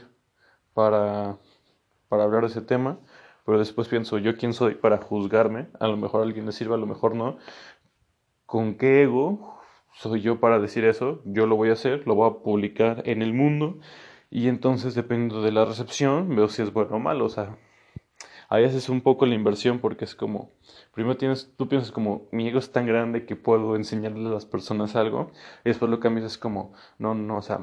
para, 0.73 1.37
para 2.09 2.23
hablar 2.23 2.41
de 2.41 2.47
ese 2.47 2.61
tema 2.61 2.99
pero 3.45 3.59
después 3.59 3.87
pienso, 3.87 4.17
¿yo 4.17 4.35
quién 4.35 4.53
soy 4.53 4.75
para 4.75 4.97
juzgarme? 4.97 5.67
A 5.79 5.87
lo 5.87 5.97
mejor 5.97 6.21
a 6.21 6.23
alguien 6.23 6.45
le 6.45 6.51
sirve, 6.51 6.75
a 6.75 6.77
lo 6.77 6.87
mejor 6.87 7.15
no. 7.15 7.37
¿Con 8.45 8.75
qué 8.75 9.03
ego 9.03 9.59
soy 9.93 10.21
yo 10.21 10.39
para 10.39 10.59
decir 10.59 10.85
eso? 10.85 11.21
Yo 11.25 11.47
lo 11.47 11.55
voy 11.55 11.69
a 11.69 11.73
hacer, 11.73 12.05
lo 12.05 12.15
voy 12.15 12.29
a 12.29 12.43
publicar 12.43 13.03
en 13.05 13.21
el 13.21 13.33
mundo 13.33 13.79
y 14.29 14.47
entonces 14.47 14.95
dependiendo 14.95 15.41
de 15.41 15.51
la 15.51 15.65
recepción 15.65 16.35
veo 16.35 16.47
si 16.47 16.61
es 16.61 16.71
bueno 16.71 16.95
o 16.95 16.99
malo, 16.99 17.25
o 17.25 17.29
sea, 17.29 17.57
ahí 18.49 18.63
haces 18.63 18.89
un 18.89 19.01
poco 19.01 19.25
la 19.25 19.35
inversión 19.35 19.79
porque 19.79 20.05
es 20.05 20.15
como, 20.15 20.51
primero 20.93 21.17
tienes, 21.17 21.53
tú 21.57 21.67
piensas 21.67 21.91
como, 21.91 22.27
mi 22.31 22.47
ego 22.47 22.59
es 22.59 22.71
tan 22.71 22.85
grande 22.85 23.25
que 23.25 23.35
puedo 23.35 23.75
enseñarle 23.75 24.27
a 24.27 24.31
las 24.31 24.45
personas 24.45 24.95
algo, 24.95 25.31
y 25.65 25.69
después 25.69 25.91
lo 25.91 25.99
cambias 25.99 26.25
es 26.25 26.37
como, 26.37 26.73
no, 26.97 27.13
no, 27.13 27.37
o 27.37 27.41
sea, 27.41 27.59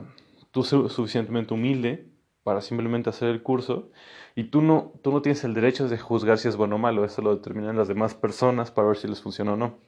tú 0.51 0.63
suficientemente 0.63 1.55
humilde 1.55 2.11
para 2.43 2.61
simplemente 2.61 3.11
hacer 3.11 3.29
el 3.29 3.43
curso 3.43 3.91
y 4.39 4.45
tú 4.45 4.63
no, 4.63 4.93
tú 5.03 5.11
no 5.11 5.21
tienes 5.21 5.43
el 5.43 5.53
derecho 5.53 5.89
de 5.89 5.99
juzgar 5.99 6.39
si 6.39 6.47
es 6.47 6.55
bueno 6.55 6.77
o 6.77 6.79
malo, 6.79 7.05
eso 7.05 7.23
lo 7.23 7.35
determinan 7.35 7.77
las 7.77 7.89
demás 7.89 8.15
personas 8.15 8.71
para 8.71 8.87
ver 8.87 8.97
si 8.97 9.09
les 9.09 9.21
funciona 9.21 9.55
o 9.55 9.57
no. 9.57 9.79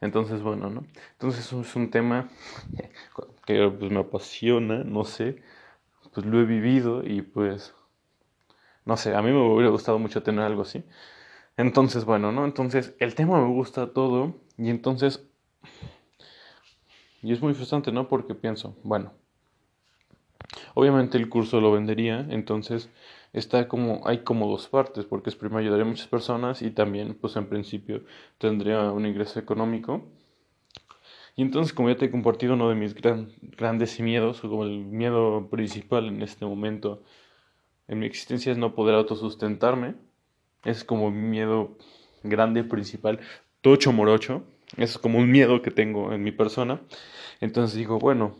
Entonces, 0.00 0.42
bueno, 0.42 0.70
¿no? 0.70 0.86
Entonces 1.14 1.52
es 1.52 1.74
un 1.74 1.90
tema 1.90 2.28
que 3.44 3.68
pues, 3.68 3.90
me 3.90 3.98
apasiona, 3.98 4.84
no 4.84 5.02
sé, 5.02 5.42
pues 6.14 6.24
lo 6.24 6.40
he 6.40 6.44
vivido 6.44 7.02
y 7.04 7.22
pues, 7.22 7.74
no 8.84 8.96
sé, 8.96 9.12
a 9.12 9.20
mí 9.22 9.32
me 9.32 9.44
hubiera 9.44 9.70
gustado 9.70 9.98
mucho 9.98 10.22
tener 10.22 10.44
algo 10.44 10.62
así. 10.62 10.84
Entonces, 11.56 12.04
bueno, 12.04 12.30
¿no? 12.30 12.44
Entonces, 12.44 12.94
el 13.00 13.16
tema 13.16 13.40
me 13.40 13.52
gusta 13.52 13.92
todo 13.92 14.36
y 14.56 14.70
entonces, 14.70 15.28
y 17.22 17.32
es 17.32 17.42
muy 17.42 17.54
frustrante, 17.54 17.90
¿no? 17.90 18.06
Porque 18.06 18.36
pienso, 18.36 18.76
bueno, 18.84 19.10
Obviamente 20.74 21.18
el 21.18 21.28
curso 21.28 21.60
lo 21.60 21.72
vendería, 21.72 22.26
entonces 22.30 22.90
está 23.32 23.68
como, 23.68 24.06
hay 24.06 24.18
como 24.18 24.48
dos 24.48 24.68
partes, 24.68 25.04
porque 25.04 25.30
es 25.30 25.36
primero 25.36 25.60
ayudaría 25.60 25.84
a 25.84 25.88
muchas 25.88 26.06
personas 26.06 26.62
y 26.62 26.70
también, 26.70 27.14
pues 27.14 27.36
en 27.36 27.46
principio, 27.46 28.02
tendría 28.38 28.92
un 28.92 29.06
ingreso 29.06 29.38
económico. 29.38 30.04
Y 31.34 31.42
entonces, 31.42 31.72
como 31.72 31.88
ya 31.88 31.96
te 31.96 32.06
he 32.06 32.10
compartido, 32.10 32.54
uno 32.54 32.68
de 32.68 32.74
mis 32.74 32.94
grandes 32.94 33.98
miedos, 34.00 34.44
o 34.44 34.50
como 34.50 34.64
el 34.64 34.84
miedo 34.84 35.48
principal 35.50 36.08
en 36.08 36.22
este 36.22 36.44
momento 36.44 37.02
en 37.88 37.98
mi 37.98 38.06
existencia 38.06 38.52
es 38.52 38.58
no 38.58 38.74
poder 38.74 38.94
autosustentarme. 38.94 39.94
Es 40.64 40.84
como 40.84 41.10
mi 41.10 41.22
miedo 41.22 41.76
grande 42.22 42.64
principal, 42.64 43.20
tocho 43.60 43.92
morocho. 43.92 44.44
Es 44.76 44.98
como 44.98 45.18
un 45.18 45.30
miedo 45.30 45.62
que 45.62 45.70
tengo 45.70 46.12
en 46.12 46.22
mi 46.22 46.32
persona. 46.32 46.80
Entonces 47.40 47.76
digo, 47.76 47.98
bueno, 47.98 48.36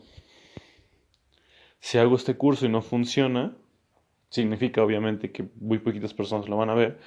si 1.80 1.98
hago 1.98 2.14
este 2.14 2.36
curso 2.36 2.66
y 2.66 2.68
no 2.68 2.80
funciona, 2.80 3.56
significa 4.32 4.82
obviamente 4.82 5.30
que 5.30 5.44
muy 5.60 5.78
poquitas 5.78 6.14
personas 6.14 6.48
lo 6.48 6.56
van 6.56 6.70
a 6.70 6.74
ver 6.74 6.98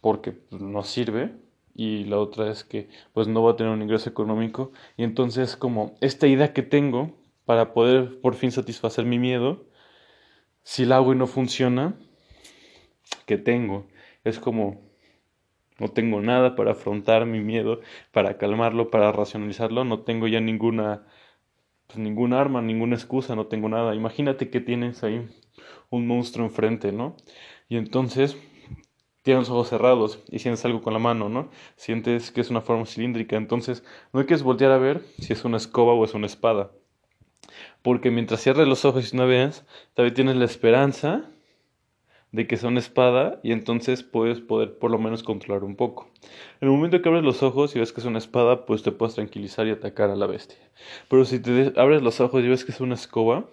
porque 0.00 0.32
pues, 0.32 0.60
no 0.60 0.82
sirve. 0.82 1.32
Y 1.74 2.04
la 2.04 2.18
otra 2.18 2.50
es 2.50 2.64
que 2.64 2.90
pues 3.14 3.28
no 3.28 3.42
va 3.42 3.52
a 3.52 3.56
tener 3.56 3.72
un 3.72 3.82
ingreso 3.82 4.10
económico. 4.10 4.72
Y 4.96 5.04
entonces 5.04 5.56
como 5.56 5.94
esta 6.00 6.26
idea 6.26 6.52
que 6.52 6.62
tengo 6.62 7.16
para 7.46 7.72
poder 7.72 8.20
por 8.20 8.34
fin 8.34 8.52
satisfacer 8.52 9.04
mi 9.04 9.18
miedo 9.18 9.64
si 10.64 10.84
la 10.84 10.96
hago 10.96 11.14
no 11.14 11.26
funciona 11.26 11.94
que 13.26 13.38
tengo. 13.38 13.86
Es 14.24 14.38
como 14.38 14.82
no 15.78 15.88
tengo 15.88 16.20
nada 16.20 16.54
para 16.56 16.72
afrontar 16.72 17.26
mi 17.26 17.40
miedo 17.40 17.80
para 18.12 18.38
calmarlo 18.38 18.90
para 18.90 19.12
racionalizarlo. 19.12 19.84
No 19.84 20.00
tengo 20.00 20.28
ya 20.28 20.40
ninguna 20.40 21.06
pues, 21.92 22.02
ningún 22.02 22.32
arma, 22.32 22.62
ninguna 22.62 22.96
excusa, 22.96 23.36
no 23.36 23.46
tengo 23.46 23.68
nada. 23.68 23.94
Imagínate 23.94 24.48
que 24.48 24.60
tienes 24.60 25.04
ahí 25.04 25.28
un 25.90 26.06
monstruo 26.06 26.46
enfrente, 26.46 26.90
¿no? 26.90 27.16
Y 27.68 27.76
entonces 27.76 28.36
tienes 29.22 29.48
los 29.48 29.50
ojos 29.50 29.68
cerrados 29.68 30.18
y 30.30 30.38
sientes 30.38 30.64
algo 30.64 30.80
con 30.80 30.94
la 30.94 30.98
mano, 30.98 31.28
¿no? 31.28 31.50
Sientes 31.76 32.30
que 32.30 32.40
es 32.40 32.48
una 32.48 32.62
forma 32.62 32.86
cilíndrica, 32.86 33.36
entonces 33.36 33.84
no 34.12 34.20
hay 34.20 34.26
que 34.26 34.36
voltear 34.36 34.72
a 34.72 34.78
ver 34.78 35.04
si 35.18 35.34
es 35.34 35.44
una 35.44 35.58
escoba 35.58 35.92
o 35.92 36.04
es 36.04 36.14
una 36.14 36.26
espada. 36.26 36.72
Porque 37.82 38.10
mientras 38.10 38.40
cierres 38.40 38.66
los 38.66 38.86
ojos 38.86 39.12
y 39.12 39.16
no 39.16 39.26
veas, 39.26 39.66
todavía 39.94 40.14
tienes 40.14 40.36
la 40.36 40.46
esperanza 40.46 41.28
de 42.32 42.46
que 42.46 42.58
una 42.66 42.80
espada 42.80 43.40
y 43.42 43.52
entonces 43.52 44.02
puedes 44.02 44.40
poder 44.40 44.78
por 44.78 44.90
lo 44.90 44.98
menos 44.98 45.22
controlar 45.22 45.64
un 45.64 45.76
poco. 45.76 46.10
En 46.60 46.68
el 46.68 46.70
momento 46.70 47.00
que 47.02 47.08
abres 47.08 47.24
los 47.24 47.42
ojos 47.42 47.76
y 47.76 47.78
ves 47.78 47.92
que 47.92 48.00
es 48.00 48.06
una 48.06 48.18
espada, 48.18 48.64
pues 48.64 48.82
te 48.82 48.90
puedes 48.90 49.14
tranquilizar 49.14 49.66
y 49.66 49.70
atacar 49.70 50.10
a 50.10 50.16
la 50.16 50.26
bestia. 50.26 50.58
Pero 51.08 51.24
si 51.26 51.40
te 51.40 51.72
abres 51.76 52.02
los 52.02 52.20
ojos 52.20 52.42
y 52.42 52.48
ves 52.48 52.64
que 52.64 52.72
es 52.72 52.80
una 52.80 52.94
escoba, 52.94 53.46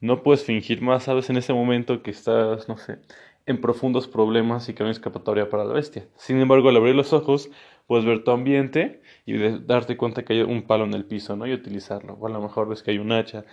no 0.00 0.22
puedes 0.22 0.44
fingir 0.44 0.82
más, 0.82 1.04
sabes 1.04 1.30
en 1.30 1.38
ese 1.38 1.52
momento 1.52 2.02
que 2.02 2.10
estás, 2.10 2.68
no 2.68 2.76
sé, 2.76 2.98
en 3.46 3.60
profundos 3.62 4.06
problemas 4.06 4.68
y 4.68 4.74
que 4.74 4.82
no 4.82 4.88
hay 4.88 4.92
escapatoria 4.92 5.48
para 5.48 5.64
la 5.64 5.72
bestia. 5.72 6.06
Sin 6.16 6.38
embargo, 6.38 6.68
al 6.68 6.76
abrir 6.76 6.94
los 6.94 7.14
ojos, 7.14 7.50
puedes 7.86 8.04
ver 8.04 8.22
tu 8.22 8.30
ambiente 8.30 9.00
y 9.24 9.38
darte 9.38 9.96
cuenta 9.96 10.22
que 10.22 10.34
hay 10.34 10.42
un 10.42 10.66
palo 10.66 10.84
en 10.84 10.92
el 10.92 11.06
piso, 11.06 11.34
¿no? 11.34 11.46
Y 11.46 11.54
utilizarlo. 11.54 12.12
O 12.20 12.26
a 12.26 12.30
lo 12.30 12.42
mejor 12.42 12.68
ves 12.68 12.82
que 12.82 12.90
hay 12.90 12.98
un 12.98 13.10
hacha. 13.10 13.46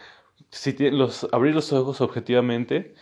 Si 0.50 0.74
los, 0.92 1.28
abrir 1.32 1.56
los 1.56 1.72
ojos 1.72 2.02
objetivamente, 2.02 2.94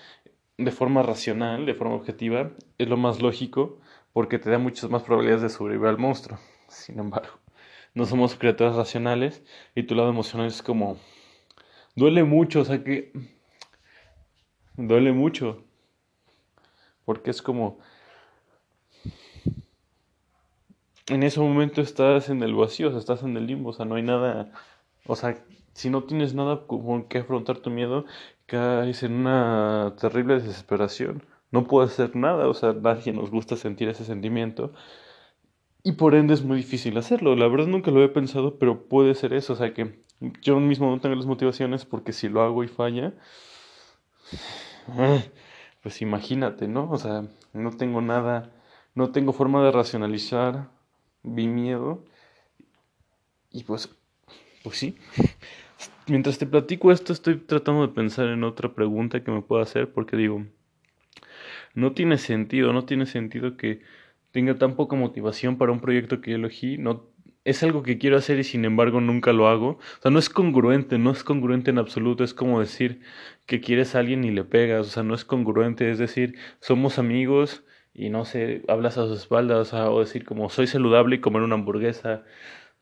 de 0.58 0.72
forma 0.72 1.04
racional, 1.04 1.66
de 1.66 1.74
forma 1.74 1.96
objetiva, 1.96 2.52
es 2.78 2.88
lo 2.88 2.98
más 2.98 3.22
lógico 3.22 3.80
porque 4.14 4.40
te 4.40 4.50
da 4.50 4.60
muchas 4.60 4.90
más 4.90 5.04
probabilidades 5.04 5.42
de 5.42 5.50
sobrevivir 5.50 5.88
al 5.88 5.98
monstruo. 5.98 6.40
Sin 6.68 7.00
embargo, 7.00 7.40
no 7.94 8.06
somos 8.06 8.36
criaturas 8.36 8.76
racionales 8.76 9.44
y 9.76 9.84
tu 9.84 9.96
lado 9.96 10.10
emocional 10.10 10.48
es 10.48 10.62
como... 10.62 10.98
Duele 11.96 12.24
mucho, 12.24 12.62
o 12.62 12.66
sea 12.66 12.84
que... 12.84 13.12
Duele 14.76 15.12
mucho. 15.12 15.64
Porque 17.06 17.32
es 17.32 17.42
como... 17.42 17.80
En 21.08 21.22
ese 21.22 21.40
momento 21.40 21.82
estás 21.82 22.30
en 22.30 22.42
el 22.44 22.56
vacío, 22.56 22.88
o 22.88 22.92
sea, 22.92 23.00
estás 23.00 23.24
en 23.24 23.36
el 23.36 23.46
limbo, 23.46 23.72
o 23.72 23.74
sea, 23.74 23.86
no 23.86 23.96
hay 23.96 24.04
nada... 24.04 24.52
O 25.06 25.16
sea, 25.16 25.44
si 25.74 25.90
no 25.90 26.04
tienes 26.04 26.34
nada 26.34 26.66
con 26.66 27.04
que 27.08 27.20
afrontar 27.20 27.58
tu 27.58 27.70
miedo, 27.70 28.06
caes 28.54 29.04
en 29.04 29.14
una 29.14 29.96
terrible 30.00 30.36
desesperación 30.36 31.24
no 31.54 31.66
puedo 31.68 31.86
hacer 31.86 32.16
nada, 32.16 32.48
o 32.50 32.54
sea, 32.56 32.74
nadie 32.74 33.14
nos 33.14 33.30
gusta 33.30 33.56
sentir 33.56 33.88
ese 33.88 34.06
sentimiento. 34.06 34.74
Y 35.84 35.92
por 35.94 36.16
ende 36.16 36.34
es 36.34 36.44
muy 36.44 36.58
difícil 36.58 36.98
hacerlo. 36.98 37.36
La 37.36 37.48
verdad 37.48 37.68
nunca 37.68 37.92
lo 37.92 38.04
he 38.04 38.10
pensado, 38.10 38.58
pero 38.58 38.88
puede 38.88 39.14
ser 39.14 39.34
eso. 39.34 39.54
O 39.54 39.56
sea, 39.56 39.72
que 39.72 40.02
yo 40.42 40.60
mismo 40.60 40.90
no 40.90 41.00
tengo 41.00 41.16
las 41.16 41.28
motivaciones 41.28 41.86
porque 41.86 42.12
si 42.12 42.28
lo 42.28 42.42
hago 42.42 42.64
y 42.64 42.68
falla, 42.68 43.14
pues 45.84 46.02
imagínate, 46.02 46.68
¿no? 46.68 46.90
O 46.90 46.98
sea, 46.98 47.28
no 47.54 47.70
tengo 47.78 48.02
nada, 48.02 48.50
no 48.96 49.12
tengo 49.12 49.32
forma 49.32 49.64
de 49.64 49.72
racionalizar 49.72 50.70
mi 51.22 51.48
miedo. 51.48 52.04
Y 53.52 53.64
pues, 53.64 53.90
pues 54.64 54.78
sí. 54.78 54.98
Mientras 56.08 56.38
te 56.38 56.46
platico 56.46 56.92
esto, 56.92 57.14
estoy 57.14 57.38
tratando 57.38 57.88
de 57.88 57.94
pensar 57.94 58.28
en 58.28 58.44
otra 58.44 58.74
pregunta 58.74 59.24
que 59.24 59.32
me 59.32 59.42
pueda 59.42 59.64
hacer 59.64 59.92
porque 59.92 60.18
digo, 60.18 60.46
no 61.74 61.94
tiene 61.94 62.18
sentido, 62.18 62.74
no 62.74 62.86
tiene 62.86 63.06
sentido 63.06 63.58
que 63.58 63.82
tenga 64.32 64.56
tan 64.56 64.76
poca 64.76 64.96
motivación 64.96 65.58
para 65.58 65.72
un 65.72 65.80
proyecto 65.80 66.22
que 66.22 66.34
elegí, 66.34 66.78
no 66.78 67.14
es 67.46 67.62
algo 67.64 67.84
que 67.84 67.98
quiero 67.98 68.18
hacer 68.18 68.40
y 68.40 68.44
sin 68.44 68.66
embargo 68.66 69.02
nunca 69.02 69.34
lo 69.34 69.48
hago. 69.48 69.68
O 69.70 70.02
sea, 70.02 70.12
no 70.12 70.20
es 70.20 70.30
congruente, 70.30 70.98
no 70.98 71.12
es 71.12 71.24
congruente 71.24 71.72
en 71.72 71.78
absoluto. 71.78 72.24
Es 72.24 72.34
como 72.34 72.60
decir 72.60 73.02
que 73.46 73.60
quieres 73.62 73.96
a 73.96 74.00
alguien 74.00 74.24
y 74.24 74.32
le 74.32 74.44
pegas. 74.44 74.88
O 74.88 74.90
sea, 74.90 75.04
no 75.04 75.14
es 75.14 75.26
congruente. 75.26 75.92
Es 75.92 76.00
decir, 76.00 76.38
somos 76.62 77.00
amigos 77.00 77.64
y 77.94 78.10
no 78.10 78.26
sé, 78.26 78.64
hablas 78.68 78.98
a 78.98 79.08
sus 79.08 79.20
espaldas. 79.20 79.74
O, 79.74 80.00
decir 80.00 80.26
como 80.26 80.50
soy 80.50 80.68
saludable 80.68 81.18
y 81.18 81.20
comer 81.20 81.42
una 81.42 81.56
hamburguesa. 81.56 82.24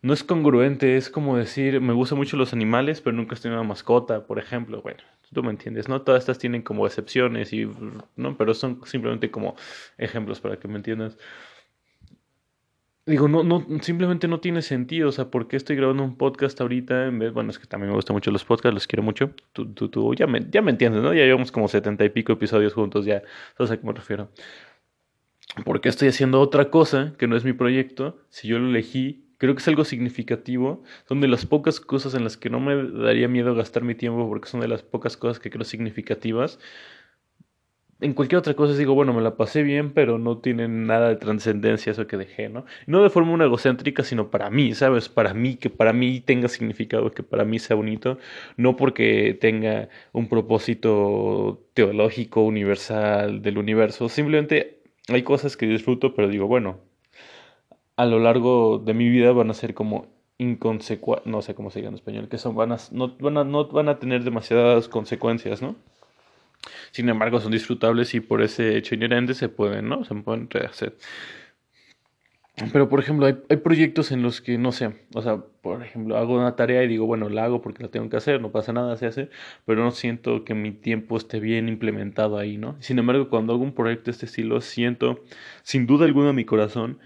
No 0.02 0.14
es 0.14 0.24
congruente. 0.24 0.98
Es 0.98 1.10
como 1.10 1.38
decir, 1.38 1.80
me 1.80 1.94
gustan 1.94 2.18
mucho 2.18 2.38
los 2.38 2.54
animales, 2.54 3.02
pero 3.02 3.16
nunca 3.16 3.36
estoy 3.36 3.52
una 3.52 3.64
mascota, 3.64 4.26
por 4.26 4.40
ejemplo. 4.40 4.82
Bueno, 4.82 5.00
tú 5.32 5.44
me 5.44 5.52
entiendes, 5.52 5.88
¿no? 5.88 6.02
Todas 6.02 6.24
estas 6.24 6.40
tienen 6.40 6.64
como 6.64 6.88
excepciones 6.88 7.54
y, 7.54 7.70
¿no? 8.16 8.38
Pero 8.38 8.54
son 8.54 8.82
simplemente 8.86 9.30
como 9.30 9.56
ejemplos 9.98 10.40
para 10.40 10.58
que 10.58 10.68
me 10.68 10.78
entiendas. 10.78 11.18
Digo, 13.06 13.28
no, 13.28 13.44
no, 13.44 13.66
simplemente 13.82 14.28
no 14.28 14.40
tiene 14.40 14.62
sentido. 14.62 15.10
O 15.10 15.12
sea, 15.12 15.30
¿por 15.30 15.48
qué 15.48 15.58
estoy 15.58 15.76
grabando 15.76 16.04
un 16.04 16.18
podcast 16.18 16.60
ahorita 16.62 17.08
en 17.08 17.20
vez? 17.20 17.34
Bueno, 17.34 17.52
es 17.52 17.60
que 17.60 17.68
también 17.68 17.90
me 17.90 17.96
gustan 17.96 18.16
mucho 18.16 18.32
los 18.32 18.44
podcasts, 18.44 18.74
los 18.74 18.88
quiero 18.88 19.04
mucho. 19.04 19.32
Tú, 19.54 19.72
tú, 19.74 19.90
tú 19.90 20.14
ya, 20.16 20.28
me, 20.28 20.48
ya 20.50 20.62
me 20.62 20.72
entiendes, 20.72 21.04
¿no? 21.04 21.14
Ya 21.14 21.24
llevamos 21.24 21.52
como 21.52 21.68
setenta 21.68 22.06
y 22.06 22.10
pico 22.10 22.34
episodios 22.34 22.74
juntos, 22.74 23.06
ya 23.06 23.22
sabes 23.58 23.72
a 23.72 23.80
qué 23.80 23.86
me 23.86 23.94
refiero. 23.94 24.30
¿Por 25.66 25.82
qué 25.82 25.90
estoy 25.90 26.08
haciendo 26.08 26.40
otra 26.40 26.70
cosa 26.70 27.14
que 27.18 27.28
no 27.28 27.36
es 27.36 27.44
mi 27.44 27.54
proyecto? 27.54 28.20
Si 28.30 28.48
yo 28.48 28.60
lo 28.60 28.70
elegí, 28.70 29.26
creo 29.42 29.56
que 29.56 29.62
es 29.62 29.68
algo 29.68 29.86
significativo. 29.86 30.84
Son 31.08 31.20
de 31.20 31.28
las 31.28 31.48
pocas 31.48 31.80
cosas 31.80 32.14
en 32.14 32.24
las 32.24 32.38
que 32.38 32.52
no 32.52 32.60
me 32.60 32.76
daría 33.04 33.28
miedo 33.28 33.56
gastar 33.56 33.84
mi 33.84 33.96
tiempo 33.96 34.30
porque 34.30 34.48
son 34.48 34.62
de 34.62 34.68
las 34.68 34.84
pocas 34.84 35.18
cosas 35.18 35.40
que 35.40 35.50
creo 35.50 35.64
significativas 35.66 36.60
en 38.02 38.14
cualquier 38.14 38.40
otra 38.40 38.56
cosa 38.56 38.76
digo, 38.78 38.96
bueno, 38.96 39.14
me 39.14 39.22
la 39.22 39.38
pasé 39.38 39.64
bien, 39.64 39.94
pero 39.94 40.18
no 40.20 40.40
tiene 40.40 40.68
nada 40.68 41.10
de 41.10 41.16
trascendencia 41.16 41.92
eso 41.92 42.08
que 42.08 42.18
dejé, 42.18 42.50
¿no? 42.50 42.66
No 42.88 43.04
de 43.04 43.10
forma 43.10 43.32
una 43.34 43.46
egocéntrica, 43.46 44.04
sino 44.04 44.32
para 44.32 44.50
mí, 44.52 44.74
¿sabes? 44.76 45.10
Para 45.10 45.34
mí, 45.34 45.56
que 45.56 45.70
para 45.70 45.94
mí 45.94 46.20
tenga 46.22 46.48
significado, 46.48 47.12
que 47.12 47.24
para 47.24 47.46
mí 47.46 47.60
sea 47.60 47.76
bonito, 47.76 48.18
no 48.58 48.76
porque 48.76 49.38
tenga 49.40 49.90
un 50.14 50.30
propósito 50.30 51.64
teológico, 51.74 52.42
universal, 52.44 53.42
del 53.42 53.58
universo, 53.58 54.10
simplemente 54.10 54.82
hay 55.08 55.24
cosas 55.24 55.58
que 55.58 55.68
disfruto, 55.68 56.14
pero 56.16 56.28
digo, 56.28 56.48
bueno, 56.48 56.91
a 58.02 58.06
lo 58.08 58.20
largo 58.20 58.80
de 58.80 58.96
mi 58.96 59.10
vida 59.10 59.32
van 59.32 59.52
a 59.52 59.54
ser 59.54 59.76
como 59.76 60.08
inconsecuentes, 60.40 61.28
no 61.28 61.44
sé 61.44 61.54
cómo 61.54 61.70
se 61.70 61.80
diga 61.80 61.90
en 61.90 61.96
español, 61.96 62.28
que 62.30 62.40
son, 62.40 62.56
van 62.56 62.76
no, 62.92 63.16
van 63.20 63.38
a, 63.38 63.44
no 63.44 63.68
van 63.68 63.90
a 63.90 64.00
tener 64.00 64.24
demasiadas 64.24 64.88
consecuencias, 64.88 65.62
¿no? 65.62 65.76
Sin 66.90 67.10
embargo, 67.10 67.40
son 67.40 67.52
disfrutables 67.52 68.16
y 68.16 68.20
por 68.20 68.42
ese 68.42 68.76
hecho 68.76 68.96
inherente 68.96 69.36
se 69.36 69.50
pueden, 69.50 69.88
¿no? 69.88 70.04
Se 70.04 70.16
pueden 70.16 70.50
rehacer. 70.50 70.98
Pero, 72.74 72.90
por 72.90 73.00
ejemplo, 73.00 73.28
hay, 73.28 73.38
hay, 73.50 73.58
proyectos 73.58 74.12
en 74.12 74.24
los 74.24 74.42
que, 74.42 74.58
no 74.58 74.72
sé, 74.72 74.94
o 75.14 75.22
sea, 75.22 75.38
por 75.62 75.84
ejemplo, 75.84 76.18
hago 76.18 76.36
una 76.36 76.56
tarea 76.56 76.84
y 76.84 76.88
digo, 76.88 77.06
bueno, 77.06 77.30
la 77.30 77.46
hago 77.46 77.62
porque 77.62 77.84
la 77.84 77.90
tengo 77.90 78.10
que 78.10 78.18
hacer, 78.18 78.42
no 78.42 78.52
pasa 78.52 78.74
nada, 78.74 78.98
se 78.98 79.06
hace, 79.06 79.30
pero 79.66 79.84
no 79.84 79.92
siento 79.92 80.44
que 80.44 80.54
mi 80.54 80.72
tiempo 80.72 81.18
esté 81.18 81.40
bien 81.40 81.70
implementado 81.70 82.38
ahí, 82.38 82.58
¿no? 82.58 82.76
Sin 82.80 83.00
embargo, 83.00 83.30
cuando 83.30 83.54
hago 83.54 83.64
un 83.64 83.74
proyecto 83.74 84.06
de 84.06 84.12
este 84.12 84.26
estilo, 84.26 84.62
siento, 84.62 85.24
sin 85.64 85.88
duda 85.88 86.06
alguna, 86.06 86.34
mi 86.34 86.46
corazón, 86.46 87.00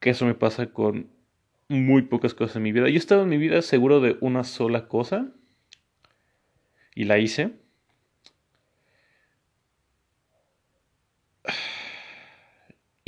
que 0.00 0.10
eso 0.10 0.26
me 0.26 0.34
pasa 0.34 0.72
con 0.72 1.10
muy 1.68 2.02
pocas 2.02 2.34
cosas 2.34 2.56
en 2.56 2.62
mi 2.62 2.72
vida. 2.72 2.88
Yo 2.88 2.94
he 2.94 2.98
estado 2.98 3.22
en 3.22 3.28
mi 3.28 3.38
vida 3.38 3.62
seguro 3.62 4.00
de 4.00 4.16
una 4.20 4.44
sola 4.44 4.88
cosa 4.88 5.28
y 6.94 7.04
la 7.04 7.18
hice 7.18 7.52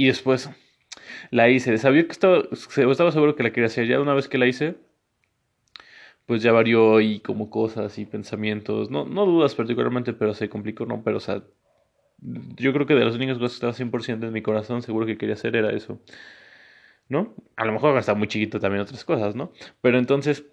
Y 0.01 0.07
después 0.07 0.49
la 1.31 1.51
hice. 1.51 1.77
Sabía 1.77 2.07
que 2.07 2.13
estaba, 2.13 2.43
estaba 2.53 3.13
seguro 3.13 3.37
que 3.37 3.43
la 3.43 3.53
quería 3.53 3.67
hacer. 3.67 3.87
Ya 3.87 4.01
una 4.01 4.15
vez 4.15 4.29
que 4.29 4.39
la 4.39 4.47
hice, 4.47 4.77
pues 6.27 6.43
ya 6.43 6.53
varió 6.53 7.01
y 7.01 7.21
como 7.21 7.51
cosas 7.51 7.99
y 7.99 8.07
pensamientos. 8.07 8.91
No, 8.91 9.05
no 9.05 9.27
dudas 9.27 9.55
particularmente, 9.55 10.13
pero 10.13 10.33
se 10.33 10.49
complicó, 10.49 10.87
¿no? 10.87 11.03
Pero, 11.03 11.19
o 11.19 11.21
sea, 11.21 11.43
yo 12.21 12.73
creo 12.73 12.87
que 12.87 12.95
de 12.95 13.05
las 13.05 13.15
únicas 13.15 13.39
cosas 13.39 13.53
que 13.53 13.57
estaba 13.57 13.73
100% 13.75 14.27
en 14.27 14.33
mi 14.33 14.43
corazón, 14.43 14.83
seguro 14.83 15.07
que 15.07 15.19
quería 15.19 15.35
hacer 15.35 15.57
era 15.57 15.71
eso. 15.71 16.01
¿No? 17.11 17.35
A 17.57 17.67
lo 17.67 17.73
mejor 17.73 17.99
estaba 17.99 18.19
muy 18.19 18.29
chiquito 18.29 18.59
también 18.59 18.81
otras 18.81 19.05
cosas, 19.05 19.37
¿no? 19.37 19.53
Pero 19.83 19.99
entonces, 19.99 20.47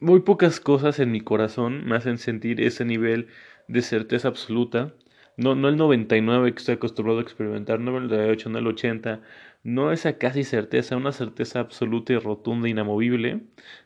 muy 0.00 0.20
pocas 0.20 0.60
cosas 0.60 0.98
en 0.98 1.10
mi 1.12 1.20
corazón 1.20 1.84
me 1.84 1.96
hacen 1.96 2.16
sentir 2.16 2.62
ese 2.62 2.86
nivel 2.86 3.28
de 3.68 3.82
certeza 3.82 4.28
absoluta 4.28 4.94
no, 5.36 5.54
no 5.54 5.68
el 5.68 5.76
99 5.76 6.52
que 6.52 6.58
estoy 6.58 6.74
acostumbrado 6.76 7.18
a 7.18 7.22
experimentar, 7.22 7.80
no 7.80 7.96
el 7.98 8.04
98, 8.08 8.50
no 8.50 8.58
el 8.58 8.66
80, 8.68 9.22
no 9.64 9.92
esa 9.92 10.18
casi 10.18 10.44
certeza, 10.44 10.96
una 10.96 11.12
certeza 11.12 11.60
absoluta 11.60 12.12
y 12.12 12.18
rotunda, 12.18 12.68
inamovible, 12.68 13.42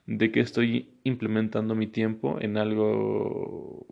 de 0.07 0.33
que 0.33 0.41
estoy 0.41 0.91
implementando 1.05 1.75
mi 1.75 1.87
tiempo 1.87 2.39
en 2.41 2.59
algo 2.59 3.87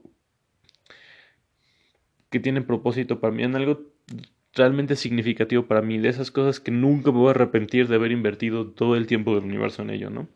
que 2.31 2.41
tiene 2.41 2.63
propósito 2.63 3.21
para 3.21 3.33
mí, 3.33 3.43
en 3.43 3.57
algo 3.57 3.81
realmente 4.57 4.97
significativo 4.97 5.67
para 5.67 5.83
mí, 5.83 5.99
de 5.99 6.09
esas 6.09 6.31
cosas 6.31 6.61
que 6.61 6.71
nunca 6.73 7.13
me 7.13 7.19
voy 7.19 7.29
a 7.29 7.31
arrepentir 7.33 7.89
de 7.89 7.97
haber 7.97 8.11
invertido 8.13 8.69
todo 8.71 8.97
el 8.97 9.07
tiempo 9.07 9.35
del 9.35 9.45
universo 9.45 9.83
en 9.83 9.91
ello, 9.91 10.11
¿no? 10.11 10.29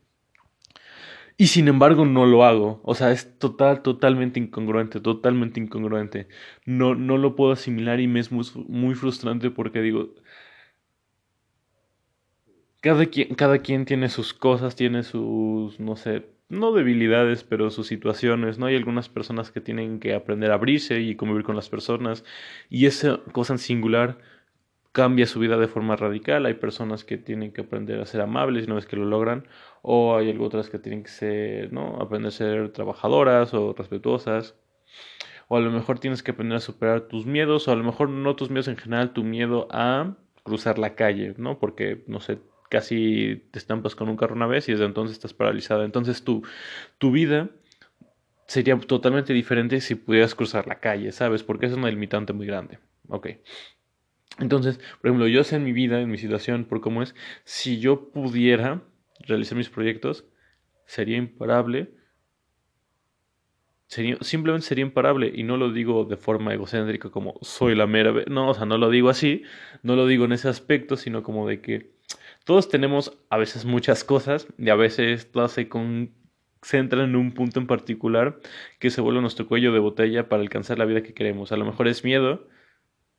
Y 1.40 1.46
sin 1.46 1.68
embargo 1.68 2.04
no 2.04 2.26
lo 2.26 2.44
hago. 2.44 2.80
O 2.84 2.94
sea, 2.94 3.12
es 3.12 3.38
total, 3.38 3.80
totalmente 3.82 4.38
incongruente, 4.38 5.00
totalmente 5.00 5.58
incongruente. 5.58 6.28
No, 6.66 6.94
no 6.94 7.16
lo 7.16 7.34
puedo 7.34 7.52
asimilar 7.52 7.98
y 7.98 8.06
me 8.08 8.20
es 8.20 8.30
muy, 8.30 8.94
frustrante 8.94 9.50
porque 9.50 9.80
digo, 9.80 10.14
cada 12.82 13.06
quien, 13.06 13.34
cada 13.34 13.58
quien 13.60 13.86
tiene 13.86 14.10
sus 14.10 14.34
cosas, 14.34 14.76
tiene 14.76 15.02
sus, 15.02 15.80
no 15.80 15.96
sé, 15.96 16.26
no 16.50 16.72
debilidades, 16.72 17.44
pero 17.44 17.70
sus 17.70 17.86
situaciones, 17.86 18.58
¿no? 18.58 18.66
Hay 18.66 18.76
algunas 18.76 19.08
personas 19.08 19.50
que 19.50 19.60
tienen 19.60 20.00
que 20.00 20.14
aprender 20.14 20.50
a 20.50 20.54
abrirse 20.54 21.00
y 21.00 21.16
convivir 21.16 21.44
con 21.44 21.56
las 21.56 21.68
personas. 21.68 22.24
Y 22.68 22.86
esa 22.86 23.20
cosa 23.32 23.56
singular 23.56 24.18
cambia 24.92 25.26
su 25.26 25.38
vida 25.40 25.56
de 25.58 25.68
forma 25.68 25.96
radical. 25.96 26.46
Hay 26.46 26.54
personas 26.54 27.04
que 27.04 27.16
tienen 27.18 27.52
que 27.52 27.62
aprender 27.62 28.00
a 28.00 28.06
ser 28.06 28.20
amables 28.20 28.66
una 28.66 28.74
vez 28.76 28.86
que 28.86 28.96
lo 28.96 29.04
logran, 29.04 29.46
o 29.82 30.16
hay 30.16 30.36
otras 30.38 30.68
que 30.70 30.78
tienen 30.78 31.04
que 31.04 31.10
ser, 31.10 31.72
¿no? 31.72 31.96
Aprender 32.00 32.28
a 32.28 32.32
ser 32.32 32.72
trabajadoras 32.72 33.54
o 33.54 33.72
respetuosas. 33.72 34.56
O 35.48 35.56
a 35.56 35.60
lo 35.60 35.70
mejor 35.70 35.98
tienes 35.98 36.22
que 36.22 36.32
aprender 36.32 36.56
a 36.56 36.60
superar 36.60 37.02
tus 37.02 37.26
miedos, 37.26 37.68
o 37.68 37.72
a 37.72 37.76
lo 37.76 37.84
mejor 37.84 38.08
no 38.08 38.36
tus 38.36 38.50
miedos 38.50 38.68
en 38.68 38.76
general, 38.76 39.12
tu 39.12 39.24
miedo 39.24 39.68
a 39.70 40.16
cruzar 40.44 40.78
la 40.78 40.94
calle, 40.94 41.34
¿no? 41.38 41.58
Porque, 41.58 42.04
no 42.06 42.20
sé, 42.20 42.38
casi 42.70 43.48
te 43.50 43.58
estampas 43.58 43.94
con 43.94 44.08
un 44.08 44.16
carro 44.16 44.34
una 44.34 44.46
vez 44.46 44.68
y 44.68 44.72
desde 44.72 44.86
entonces 44.86 45.16
estás 45.16 45.34
paralizada. 45.34 45.84
Entonces 45.84 46.24
tu, 46.24 46.42
tu 46.96 47.10
vida 47.10 47.50
sería 48.46 48.78
totalmente 48.78 49.34
diferente 49.34 49.80
si 49.80 49.96
pudieras 49.96 50.34
cruzar 50.34 50.66
la 50.66 50.80
calle, 50.80 51.12
¿sabes? 51.12 51.42
Porque 51.42 51.66
es 51.66 51.72
una 51.72 51.90
limitante 51.90 52.32
muy 52.32 52.46
grande. 52.46 52.78
Ok. 53.08 53.28
Entonces, 54.38 54.78
por 55.00 55.08
ejemplo, 55.08 55.26
yo 55.28 55.44
sé 55.44 55.56
en 55.56 55.64
mi 55.64 55.72
vida, 55.72 56.00
en 56.00 56.10
mi 56.10 56.16
situación, 56.16 56.64
por 56.64 56.80
cómo 56.80 57.02
es, 57.02 57.14
si 57.44 57.80
yo 57.80 58.10
pudiera 58.10 58.82
realizar 59.20 59.58
mis 59.58 59.68
proyectos, 59.68 60.24
sería 60.86 61.16
imparable. 61.16 61.90
Sería, 63.86 64.16
simplemente 64.20 64.66
sería 64.66 64.84
imparable 64.84 65.32
y 65.34 65.42
no 65.42 65.56
lo 65.56 65.72
digo 65.72 66.04
de 66.04 66.16
forma 66.16 66.54
egocéntrica 66.54 67.10
como 67.10 67.38
soy 67.42 67.74
la 67.74 67.88
mera... 67.88 68.12
No, 68.28 68.50
o 68.50 68.54
sea, 68.54 68.64
no 68.64 68.78
lo 68.78 68.88
digo 68.88 69.08
así, 69.08 69.42
no 69.82 69.96
lo 69.96 70.06
digo 70.06 70.24
en 70.24 70.32
ese 70.32 70.48
aspecto, 70.48 70.96
sino 70.96 71.24
como 71.24 71.48
de 71.48 71.60
que 71.60 72.00
todos 72.50 72.68
tenemos 72.68 73.16
a 73.28 73.36
veces 73.36 73.64
muchas 73.64 74.02
cosas 74.02 74.48
y 74.58 74.70
a 74.70 74.74
veces 74.74 75.30
todas 75.30 75.52
se 75.52 75.68
concentran 75.68 77.10
en 77.10 77.14
un 77.14 77.30
punto 77.32 77.60
en 77.60 77.68
particular 77.68 78.40
que 78.80 78.90
se 78.90 79.00
vuelve 79.00 79.20
nuestro 79.20 79.46
cuello 79.46 79.72
de 79.72 79.78
botella 79.78 80.28
para 80.28 80.42
alcanzar 80.42 80.76
la 80.76 80.84
vida 80.84 81.04
que 81.04 81.14
queremos. 81.14 81.52
A 81.52 81.56
lo 81.56 81.64
mejor 81.64 81.86
es 81.86 82.02
miedo, 82.02 82.48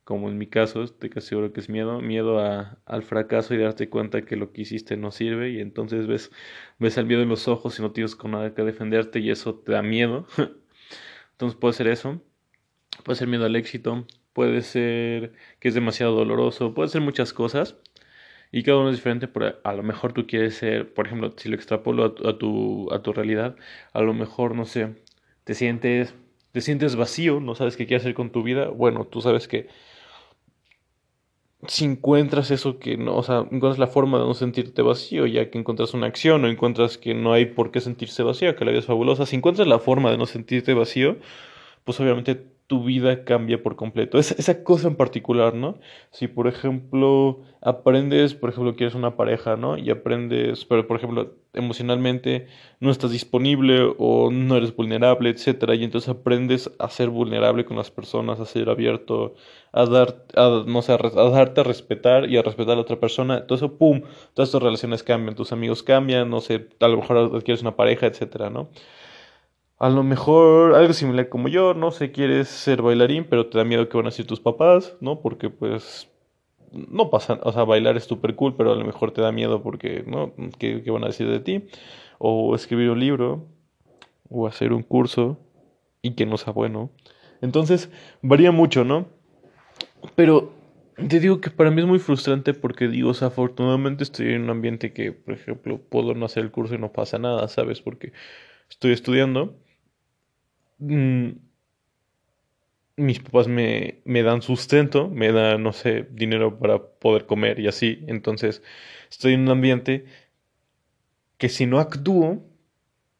como 0.04 0.28
en 0.28 0.36
mi 0.36 0.48
caso, 0.48 0.82
estoy 0.82 1.08
casi 1.08 1.28
seguro 1.28 1.54
que 1.54 1.60
es 1.60 1.70
miedo, 1.70 2.02
miedo 2.02 2.40
a, 2.40 2.76
al 2.84 3.04
fracaso 3.04 3.54
y 3.54 3.56
darte 3.56 3.88
cuenta 3.88 4.20
que 4.20 4.36
lo 4.36 4.52
que 4.52 4.60
hiciste 4.60 4.98
no 4.98 5.10
sirve 5.10 5.48
y 5.48 5.60
entonces 5.60 6.06
ves, 6.06 6.30
ves 6.78 6.98
el 6.98 7.06
miedo 7.06 7.22
en 7.22 7.30
los 7.30 7.48
ojos 7.48 7.78
y 7.78 7.82
no 7.82 7.92
tienes 7.92 8.14
con 8.14 8.32
nada 8.32 8.52
que 8.52 8.62
defenderte 8.64 9.20
y 9.20 9.30
eso 9.30 9.54
te 9.54 9.72
da 9.72 9.80
miedo. 9.80 10.26
entonces 11.32 11.58
puede 11.58 11.72
ser 11.72 11.86
eso, 11.88 12.20
puede 13.02 13.16
ser 13.16 13.28
miedo 13.28 13.46
al 13.46 13.56
éxito, 13.56 14.06
puede 14.34 14.60
ser 14.60 15.32
que 15.58 15.68
es 15.68 15.74
demasiado 15.74 16.14
doloroso, 16.14 16.74
puede 16.74 16.90
ser 16.90 17.00
muchas 17.00 17.32
cosas. 17.32 17.78
Y 18.52 18.62
cada 18.64 18.78
uno 18.78 18.90
es 18.90 18.96
diferente, 18.96 19.28
pero 19.28 19.56
a 19.64 19.72
lo 19.72 19.82
mejor 19.82 20.12
tú 20.12 20.26
quieres 20.26 20.56
ser, 20.56 20.92
por 20.94 21.06
ejemplo, 21.06 21.32
si 21.36 21.48
lo 21.48 21.56
extrapolo 21.56 22.04
a 22.04 22.14
tu, 22.38 22.92
a 22.92 23.02
tu, 23.02 23.12
realidad, 23.14 23.56
a 23.94 24.02
lo 24.02 24.14
mejor, 24.14 24.54
no 24.54 24.66
sé, 24.66 24.94
te 25.44 25.54
sientes, 25.54 26.14
te 26.52 26.60
sientes 26.60 26.96
vacío, 26.96 27.40
no 27.40 27.54
sabes 27.54 27.76
qué 27.76 27.86
quieres 27.86 28.02
hacer 28.04 28.14
con 28.14 28.30
tu 28.30 28.42
vida. 28.42 28.68
Bueno, 28.68 29.06
tú 29.06 29.22
sabes 29.22 29.48
que 29.48 29.68
si 31.66 31.84
encuentras 31.84 32.50
eso 32.50 32.78
que 32.78 32.96
no, 32.96 33.16
o 33.16 33.22
sea, 33.22 33.38
encuentras 33.38 33.78
la 33.78 33.86
forma 33.86 34.18
de 34.18 34.26
no 34.26 34.34
sentirte 34.34 34.82
vacío, 34.82 35.26
ya 35.26 35.50
que 35.50 35.58
encuentras 35.58 35.94
una 35.94 36.06
acción 36.06 36.44
o 36.44 36.48
encuentras 36.48 36.98
que 36.98 37.14
no 37.14 37.32
hay 37.32 37.46
por 37.46 37.70
qué 37.70 37.80
sentirse 37.80 38.22
vacío, 38.22 38.56
que 38.56 38.64
la 38.64 38.72
vida 38.72 38.80
es 38.80 38.86
fabulosa, 38.86 39.26
si 39.26 39.36
encuentras 39.36 39.68
la 39.68 39.78
forma 39.78 40.10
de 40.10 40.18
no 40.18 40.26
sentirte 40.26 40.74
vacío, 40.74 41.18
pues 41.84 42.00
obviamente 42.00 42.51
tu 42.72 42.82
vida 42.82 43.24
cambia 43.24 43.62
por 43.62 43.76
completo. 43.76 44.18
Esa, 44.18 44.64
cosa 44.64 44.88
en 44.88 44.96
particular, 44.96 45.52
¿no? 45.52 45.76
Si, 46.10 46.26
por 46.26 46.48
ejemplo, 46.48 47.42
aprendes, 47.60 48.32
por 48.32 48.48
ejemplo, 48.48 48.74
quieres 48.76 48.94
una 48.94 49.14
pareja, 49.14 49.56
¿no? 49.56 49.76
Y 49.76 49.90
aprendes, 49.90 50.64
pero, 50.64 50.86
por 50.86 50.96
ejemplo, 50.96 51.34
emocionalmente 51.52 52.46
no 52.80 52.90
estás 52.90 53.10
disponible 53.10 53.92
o 53.98 54.30
no 54.30 54.56
eres 54.56 54.74
vulnerable, 54.74 55.28
etcétera, 55.28 55.74
y 55.74 55.84
entonces 55.84 56.08
aprendes 56.08 56.70
a 56.78 56.88
ser 56.88 57.10
vulnerable 57.10 57.66
con 57.66 57.76
las 57.76 57.90
personas, 57.90 58.40
a 58.40 58.46
ser 58.46 58.70
abierto, 58.70 59.34
a 59.72 59.84
dar, 59.84 60.24
a, 60.34 60.64
no 60.66 60.80
sé, 60.80 60.94
a, 60.94 60.96
darte 60.96 61.60
a 61.60 61.64
respetar 61.64 62.30
y 62.30 62.38
a 62.38 62.42
respetar 62.42 62.72
a 62.72 62.76
la 62.76 62.80
otra 62.80 62.98
persona. 62.98 63.36
Entonces, 63.36 63.70
pum, 63.78 64.00
todas 64.32 64.50
tus 64.50 64.62
relaciones 64.62 65.02
cambian, 65.02 65.34
tus 65.34 65.52
amigos 65.52 65.82
cambian, 65.82 66.30
no 66.30 66.40
sé, 66.40 66.68
a 66.80 66.88
lo 66.88 66.96
mejor 66.96 67.18
adquieres 67.18 67.60
una 67.60 67.76
pareja, 67.76 68.06
etcétera, 68.06 68.48
¿no? 68.48 68.70
A 69.82 69.88
lo 69.88 70.04
mejor 70.04 70.76
algo 70.76 70.92
similar 70.92 71.28
como 71.28 71.48
yo, 71.48 71.74
no 71.74 71.90
sé, 71.90 72.12
quieres 72.12 72.46
ser 72.46 72.82
bailarín, 72.82 73.24
pero 73.28 73.48
te 73.48 73.58
da 73.58 73.64
miedo 73.64 73.88
que 73.88 73.96
van 73.96 74.06
a 74.06 74.10
decir 74.10 74.28
tus 74.28 74.38
papás, 74.38 74.96
¿no? 75.00 75.20
Porque 75.20 75.50
pues 75.50 76.08
no 76.70 77.10
pasa, 77.10 77.40
o 77.42 77.50
sea, 77.50 77.64
bailar 77.64 77.96
es 77.96 78.04
súper 78.04 78.36
cool, 78.36 78.54
pero 78.54 78.70
a 78.70 78.76
lo 78.76 78.84
mejor 78.84 79.10
te 79.10 79.22
da 79.22 79.32
miedo 79.32 79.60
porque, 79.60 80.04
¿no? 80.06 80.34
¿Qué, 80.56 80.84
¿Qué, 80.84 80.90
van 80.92 81.02
a 81.02 81.08
decir 81.08 81.28
de 81.28 81.40
ti? 81.40 81.66
O 82.18 82.54
escribir 82.54 82.90
un 82.90 83.00
libro, 83.00 83.48
o 84.28 84.46
hacer 84.46 84.72
un 84.72 84.84
curso, 84.84 85.40
y 86.00 86.12
que 86.12 86.26
no 86.26 86.36
sea 86.36 86.52
bueno. 86.52 86.92
Entonces, 87.40 87.90
varía 88.22 88.52
mucho, 88.52 88.84
¿no? 88.84 89.08
Pero 90.14 90.52
te 90.94 91.18
digo 91.18 91.40
que 91.40 91.50
para 91.50 91.72
mí 91.72 91.80
es 91.80 91.88
muy 91.88 91.98
frustrante 91.98 92.54
porque 92.54 92.86
digo, 92.86 93.10
o 93.10 93.14
sea, 93.14 93.28
afortunadamente 93.28 94.04
estoy 94.04 94.34
en 94.34 94.42
un 94.42 94.50
ambiente 94.50 94.92
que, 94.92 95.10
por 95.10 95.34
ejemplo, 95.34 95.80
puedo 95.80 96.14
no 96.14 96.26
hacer 96.26 96.44
el 96.44 96.52
curso 96.52 96.76
y 96.76 96.78
no 96.78 96.92
pasa 96.92 97.18
nada, 97.18 97.48
¿sabes? 97.48 97.80
Porque 97.80 98.12
estoy 98.70 98.92
estudiando 98.92 99.56
Mm, 100.82 101.38
mis 102.96 103.20
papás 103.20 103.48
me, 103.48 104.00
me 104.04 104.22
dan 104.22 104.42
sustento, 104.42 105.08
me 105.08 105.32
dan, 105.32 105.62
no 105.62 105.72
sé, 105.72 106.06
dinero 106.10 106.58
para 106.58 106.78
poder 106.82 107.26
comer 107.26 107.58
y 107.60 107.68
así. 107.68 108.04
Entonces, 108.08 108.62
estoy 109.10 109.34
en 109.34 109.42
un 109.42 109.50
ambiente 109.50 110.04
que 111.38 111.48
si 111.48 111.66
no 111.66 111.78
actúo 111.80 112.42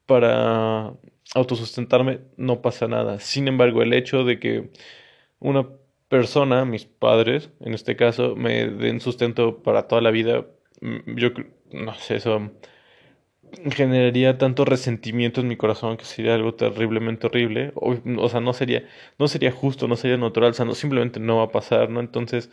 para 0.05 0.93
autosustentarme, 1.35 2.21
no 2.37 2.61
pasa 2.61 2.87
nada. 2.87 3.19
Sin 3.19 3.47
embargo, 3.47 3.81
el 3.81 3.93
hecho 3.93 4.23
de 4.23 4.39
que 4.39 4.71
una 5.39 5.69
persona, 6.09 6.65
mis 6.65 6.85
padres, 6.85 7.51
en 7.61 7.73
este 7.73 7.95
caso, 7.95 8.35
me 8.35 8.67
den 8.67 9.01
sustento 9.01 9.63
para 9.63 9.87
toda 9.87 10.01
la 10.01 10.11
vida, 10.11 10.47
mm, 10.81 11.17
yo 11.17 11.29
no 11.73 11.93
sé, 11.95 12.17
eso 12.17 12.51
generaría 13.71 14.37
tanto 14.37 14.65
resentimiento 14.65 15.41
en 15.41 15.47
mi 15.47 15.55
corazón 15.57 15.97
que 15.97 16.05
sería 16.05 16.35
algo 16.35 16.53
terriblemente 16.55 17.27
horrible. 17.27 17.71
O, 17.75 18.29
sea, 18.29 18.39
no 18.39 18.53
sería, 18.53 18.87
no 19.19 19.27
sería 19.27 19.51
justo, 19.51 19.87
no 19.87 19.95
sería 19.95 20.17
natural, 20.17 20.51
o 20.51 20.53
sea, 20.53 20.65
no, 20.65 20.75
simplemente 20.75 21.19
no 21.19 21.37
va 21.37 21.43
a 21.45 21.51
pasar, 21.51 21.89
¿no? 21.89 21.99
Entonces, 21.99 22.49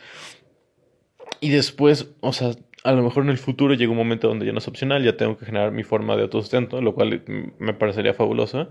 y 1.41 1.51
después, 1.51 2.15
o 2.21 2.33
sea, 2.33 2.53
a 2.85 2.93
lo 2.93 3.03
mejor 3.03 3.25
en 3.25 3.31
el 3.31 3.39
futuro 3.39 3.75
llega 3.75 3.91
un 3.91 3.97
momento 3.99 4.29
donde 4.29 4.47
ya 4.47 4.53
no 4.53 4.59
es 4.59 4.69
opcional, 4.69 5.03
ya 5.03 5.17
tengo 5.17 5.37
que 5.37 5.47
generar 5.47 5.73
mi 5.73 5.83
forma 5.83 6.17
de 6.17 6.23
autosustento, 6.23 6.81
lo 6.81 6.95
cual 6.95 7.23
me 7.59 7.75
parecería 7.75 8.15
fabuloso. 8.15 8.69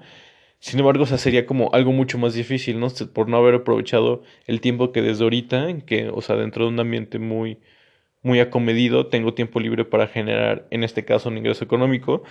Sin 0.60 0.80
embargo, 0.80 1.04
o 1.04 1.06
sea, 1.06 1.18
sería 1.18 1.46
como 1.46 1.72
algo 1.74 1.92
mucho 1.94 2.18
más 2.18 2.34
difícil, 2.34 2.80
¿no? 2.80 2.88
Por 3.14 3.30
no 3.30 3.38
haber 3.38 3.56
aprovechado 3.56 4.24
el 4.46 4.62
tiempo 4.62 4.92
que 4.92 5.02
desde 5.02 5.24
ahorita, 5.24 5.80
que, 5.86 6.10
o 6.10 6.22
sea, 6.22 6.36
dentro 6.36 6.66
de 6.66 6.72
un 6.72 6.80
ambiente 6.80 7.18
muy 7.20 7.60
muy 8.22 8.40
acomedido, 8.40 9.08
tengo 9.08 9.34
tiempo 9.34 9.60
libre 9.60 9.86
para 9.86 10.08
generar, 10.08 10.68
en 10.72 10.84
este 10.84 11.06
caso, 11.06 11.30
un 11.30 11.38
ingreso 11.38 11.64
económico, 11.64 12.24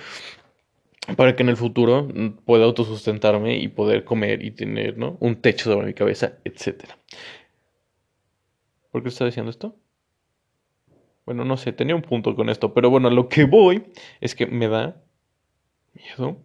para 1.17 1.35
que 1.35 1.43
en 1.43 1.49
el 1.49 1.57
futuro 1.57 2.09
pueda 2.45 2.65
autosustentarme 2.65 3.57
y 3.59 3.69
poder 3.69 4.05
comer 4.05 4.45
y 4.45 4.51
tener 4.51 4.99
¿no? 4.99 5.17
un 5.21 5.37
techo 5.37 5.73
sobre 5.73 5.87
mi 5.87 5.95
cabeza, 5.95 6.35
etc. 6.45 6.85
¿Por 8.91 9.03
qué 9.03 9.09
está 9.09 9.25
diciendo 9.25 9.51
esto? 9.51 9.75
Bueno, 11.25 11.45
no 11.45 11.57
sé, 11.57 11.73
tenía 11.73 11.95
un 11.95 12.03
punto 12.03 12.35
con 12.35 12.49
esto, 12.49 12.75
pero 12.75 12.91
bueno, 12.91 13.11
lo 13.11 13.29
que 13.29 13.45
voy 13.45 13.85
es 14.21 14.35
que 14.35 14.47
me 14.47 14.69
da 14.69 15.03
miedo. 15.95 16.39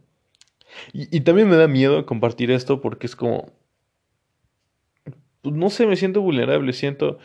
Y, 0.91 1.15
y 1.15 1.21
también 1.21 1.49
me 1.49 1.55
da 1.55 1.67
miedo 1.67 2.05
compartir 2.05 2.51
esto 2.51 2.81
porque 2.81 3.07
es 3.07 3.15
como... 3.15 3.51
Pues, 5.41 5.55
no 5.55 5.69
sé, 5.69 5.85
me 5.87 5.97
siento 5.97 6.21
vulnerable, 6.21 6.71
siento 6.71 7.19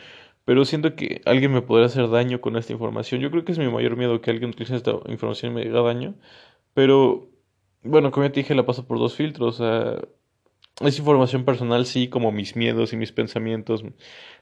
pero 0.49 0.65
siento 0.65 0.95
que 0.95 1.21
alguien 1.25 1.53
me 1.53 1.61
podría 1.61 1.85
hacer 1.85 2.09
daño 2.09 2.41
con 2.41 2.57
esta 2.57 2.73
información. 2.73 3.21
Yo 3.21 3.29
creo 3.29 3.45
que 3.45 3.51
es 3.51 3.59
mi 3.59 3.69
mayor 3.69 3.95
miedo 3.97 4.19
que 4.19 4.31
alguien 4.31 4.49
utilice 4.49 4.75
esta 4.75 4.93
información 5.07 5.51
y 5.51 5.55
me 5.55 5.61
haga 5.61 5.81
daño. 5.83 6.15
Pero, 6.73 7.29
bueno, 7.83 8.09
como 8.09 8.25
ya 8.25 8.31
te 8.31 8.39
dije, 8.39 8.55
la 8.55 8.65
paso 8.65 8.87
por 8.87 8.97
dos 8.97 9.13
filtros. 9.13 9.61
Es 10.81 10.97
información 10.97 11.45
personal, 11.45 11.85
sí, 11.85 12.07
como 12.07 12.31
mis 12.31 12.55
miedos 12.55 12.93
y 12.93 12.97
mis 12.97 13.11
pensamientos, 13.11 13.83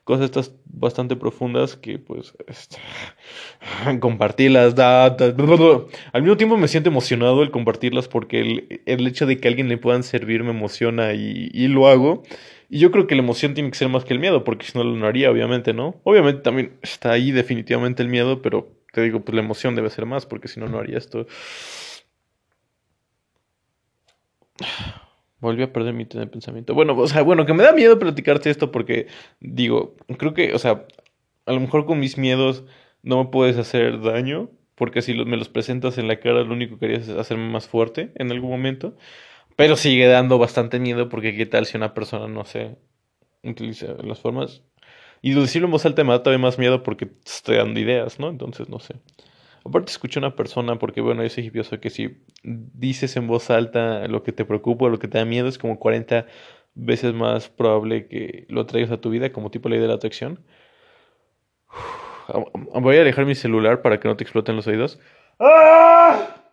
cosas 0.06 0.24
estas 0.28 0.56
bastante 0.64 1.18
profundas 1.18 1.76
que, 1.76 2.00
pues, 2.00 2.34
este, 2.48 2.78
compartirlas, 4.00 4.76
datos. 4.76 5.36
Al 6.14 6.22
mismo 6.22 6.38
tiempo 6.38 6.56
me 6.56 6.70
siento 6.70 6.90
emocionado 6.90 7.44
el 7.44 7.52
compartirlas 7.52 8.08
porque 8.08 8.40
el, 8.40 8.82
el 8.86 9.08
hecho 9.08 9.26
de 9.26 9.42
que 9.42 9.50
a 9.50 9.52
alguien 9.52 9.68
le 9.68 9.78
puedan 9.78 10.04
servir 10.04 10.46
me 10.46 10.52
emociona 10.52 11.14
y, 11.16 11.50
y 11.54 11.68
lo 11.68 11.90
hago. 11.90 12.24
Y 12.70 12.80
yo 12.80 12.92
creo 12.92 13.08
que 13.08 13.16
la 13.16 13.22
emoción 13.22 13.54
tiene 13.54 13.70
que 13.72 13.78
ser 13.78 13.90
más 13.90 14.04
que 14.04 14.14
el 14.14 14.20
miedo, 14.20 14.44
porque 14.44 14.66
si 14.66 14.78
no 14.78 14.84
lo 14.84 15.08
haría, 15.08 15.32
obviamente, 15.32 15.74
¿no? 15.74 16.00
Obviamente 16.04 16.42
también 16.42 16.78
está 16.82 17.12
ahí 17.12 17.32
definitivamente 17.32 18.04
el 18.04 18.10
miedo, 18.10 18.42
pero 18.42 18.68
te 18.92 19.02
digo, 19.02 19.22
pues 19.22 19.36
la 19.36 19.42
emoción 19.42 19.76
debe 19.76 19.90
ser 19.90 20.06
más, 20.06 20.26
porque 20.26 20.48
si 20.48 20.60
no, 20.60 20.68
no 20.68 20.80
haría 20.80 20.98
esto. 20.98 21.28
Volví 25.40 25.64
a 25.64 25.72
perder 25.72 25.94
mi 25.94 26.06
pensamiento. 26.06 26.74
Bueno, 26.74 26.98
o 26.98 27.08
sea, 27.08 27.22
bueno, 27.22 27.46
que 27.46 27.54
me 27.54 27.64
da 27.64 27.72
miedo 27.72 28.00
platicarte 28.00 28.50
esto 28.50 28.72
porque 28.72 29.08
digo, 29.40 29.96
creo 30.18 30.34
que, 30.34 30.54
o 30.54 30.60
sea, 30.60 30.86
a 31.46 31.54
lo 31.54 31.60
mejor 31.60 31.86
con 31.86 32.00
mis 32.00 32.18
miedos 32.18 32.64
no 33.04 33.24
me 33.24 33.30
puedes 33.30 33.58
hacer 33.58 34.02
daño, 34.02 34.50
porque 34.76 35.02
si 35.02 35.14
me 35.14 35.38
los 35.38 35.50
presentas 35.50 35.98
en 35.98 36.08
la 36.08 36.20
cara, 36.20 36.44
lo 36.44 36.54
único 36.54 36.78
que 36.80 36.86
harías 36.86 37.08
es 37.08 37.18
hacerme 37.18 37.50
más 37.50 37.68
fuerte 37.68 38.12
en 38.16 38.32
algún 38.32 38.50
momento. 38.50 38.96
Pero 39.58 39.76
sigue 39.76 40.06
dando 40.06 40.38
bastante 40.38 40.80
miedo 40.80 41.10
porque 41.10 41.36
qué 41.36 41.48
tal 41.48 41.66
si 41.66 41.78
una 41.78 41.96
persona, 41.96 42.28
no 42.28 42.46
sé, 42.46 42.78
utiliza 43.44 43.88
las 44.04 44.20
formas. 44.20 44.62
Y 45.24 45.34
decirlo 45.34 45.68
en 45.68 45.72
voz 45.72 45.86
alta 45.88 46.04
me 46.04 46.12
da 46.12 46.22
todavía 46.22 46.44
más 46.44 46.60
miedo 46.60 46.84
porque 46.84 47.10
estoy 47.26 47.58
dando 47.58 47.80
ideas, 47.80 48.20
¿no? 48.20 48.30
Entonces, 48.30 48.70
no 48.70 48.80
sé. 48.80 48.96
Aparte 49.66 49.92
escuché 49.92 50.20
a 50.20 50.22
una 50.22 50.36
persona, 50.36 50.78
porque 50.78 51.02
bueno, 51.02 51.24
yo 51.24 51.30
soy 51.30 51.48
hipioso, 51.48 51.80
que 51.80 51.90
si 51.90 52.24
dices 52.44 53.18
en 53.18 53.26
voz 53.26 53.50
alta 53.50 54.08
lo 54.08 54.22
que 54.22 54.32
te 54.32 54.46
preocupa 54.46 54.86
o 54.86 54.90
lo 54.90 55.00
que 55.00 55.08
te 55.08 55.18
da 55.18 55.26
miedo, 55.26 55.48
es 55.48 55.58
como 55.58 55.80
40 55.80 56.28
veces 56.76 57.16
más 57.16 57.50
probable 57.50 58.08
que 58.08 58.46
lo 58.50 58.68
traigas 58.68 58.92
a 58.92 59.02
tu 59.02 59.10
vida, 59.10 59.32
como 59.32 59.50
tipo 59.50 59.70
ley 59.70 59.80
de 59.80 59.88
la 59.88 59.96
atracción. 59.96 60.46
Voy 62.76 62.98
a 62.98 63.02
alejar 63.02 63.26
mi 63.26 63.34
celular 63.34 63.82
para 63.82 64.00
que 64.00 64.08
no 64.08 64.16
te 64.16 64.24
exploten 64.24 64.56
los 64.56 64.68
oídos. 64.68 65.00
¡Ah! 65.40 66.47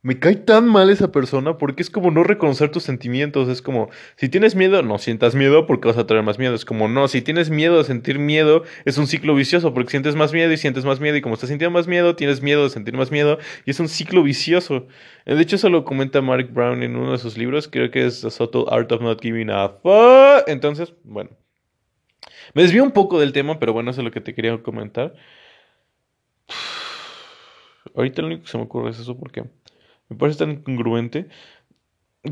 Me 0.00 0.20
cae 0.20 0.36
tan 0.36 0.68
mal 0.68 0.90
esa 0.90 1.10
persona 1.10 1.58
porque 1.58 1.82
es 1.82 1.90
como 1.90 2.12
no 2.12 2.22
reconocer 2.22 2.70
tus 2.70 2.84
sentimientos. 2.84 3.48
Es 3.48 3.62
como, 3.62 3.90
si 4.16 4.28
tienes 4.28 4.54
miedo, 4.54 4.80
no 4.82 4.98
sientas 4.98 5.34
miedo 5.34 5.66
porque 5.66 5.88
vas 5.88 5.98
a 5.98 6.06
traer 6.06 6.22
más 6.22 6.38
miedo. 6.38 6.54
Es 6.54 6.64
como, 6.64 6.86
no, 6.86 7.08
si 7.08 7.20
tienes 7.20 7.50
miedo 7.50 7.78
de 7.78 7.84
sentir 7.84 8.20
miedo, 8.20 8.62
es 8.84 8.96
un 8.96 9.08
ciclo 9.08 9.34
vicioso 9.34 9.74
porque 9.74 9.90
sientes 9.90 10.14
más 10.14 10.32
miedo 10.32 10.52
y 10.52 10.56
sientes 10.56 10.84
más 10.84 11.00
miedo. 11.00 11.16
Y 11.16 11.20
como 11.20 11.34
estás 11.34 11.48
sintiendo 11.48 11.76
más 11.76 11.88
miedo, 11.88 12.14
tienes 12.14 12.42
miedo 12.42 12.62
de 12.62 12.70
sentir 12.70 12.94
más 12.94 13.10
miedo. 13.10 13.38
Y 13.66 13.72
es 13.72 13.80
un 13.80 13.88
ciclo 13.88 14.22
vicioso. 14.22 14.86
De 15.26 15.40
hecho, 15.40 15.56
eso 15.56 15.68
lo 15.68 15.84
comenta 15.84 16.22
Mark 16.22 16.48
Brown 16.52 16.84
en 16.84 16.94
uno 16.94 17.12
de 17.12 17.18
sus 17.18 17.36
libros. 17.36 17.66
Creo 17.66 17.90
que 17.90 18.06
es 18.06 18.20
The 18.20 18.30
Subtle 18.30 18.66
Art 18.70 18.92
of 18.92 19.02
Not 19.02 19.20
Giving 19.20 19.50
a 19.50 19.68
Fuck. 19.68 20.48
Entonces, 20.48 20.94
bueno. 21.02 21.30
Me 22.54 22.62
desvío 22.62 22.84
un 22.84 22.92
poco 22.92 23.18
del 23.18 23.32
tema, 23.32 23.58
pero 23.58 23.72
bueno, 23.72 23.90
eso 23.90 24.00
es 24.00 24.04
lo 24.04 24.10
que 24.12 24.20
te 24.20 24.32
quería 24.32 24.56
comentar. 24.62 25.14
Ahorita 27.94 28.22
lo 28.22 28.28
único 28.28 28.44
que 28.44 28.48
se 28.48 28.58
me 28.58 28.64
ocurre 28.64 28.90
es 28.90 29.00
eso 29.00 29.18
porque 29.18 29.44
me 30.08 30.16
parece 30.16 30.38
tan 30.38 30.62
congruente. 30.62 31.28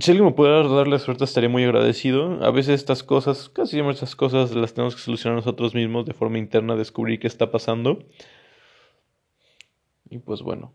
Si 0.00 0.10
alguien 0.10 0.26
me 0.26 0.32
puede 0.32 0.68
dar 0.68 0.88
la 0.88 0.98
suerte, 0.98 1.24
estaría 1.24 1.48
muy 1.48 1.64
agradecido. 1.64 2.44
A 2.44 2.50
veces 2.50 2.74
estas 2.74 3.02
cosas, 3.02 3.48
casi 3.48 3.72
siempre 3.72 3.94
estas 3.94 4.16
cosas 4.16 4.54
las 4.54 4.74
tenemos 4.74 4.94
que 4.96 5.02
solucionar 5.02 5.36
nosotros 5.36 5.74
mismos 5.74 6.06
de 6.06 6.14
forma 6.14 6.38
interna, 6.38 6.76
descubrir 6.76 7.20
qué 7.20 7.26
está 7.26 7.50
pasando. 7.50 8.00
Y 10.10 10.18
pues 10.18 10.42
bueno. 10.42 10.72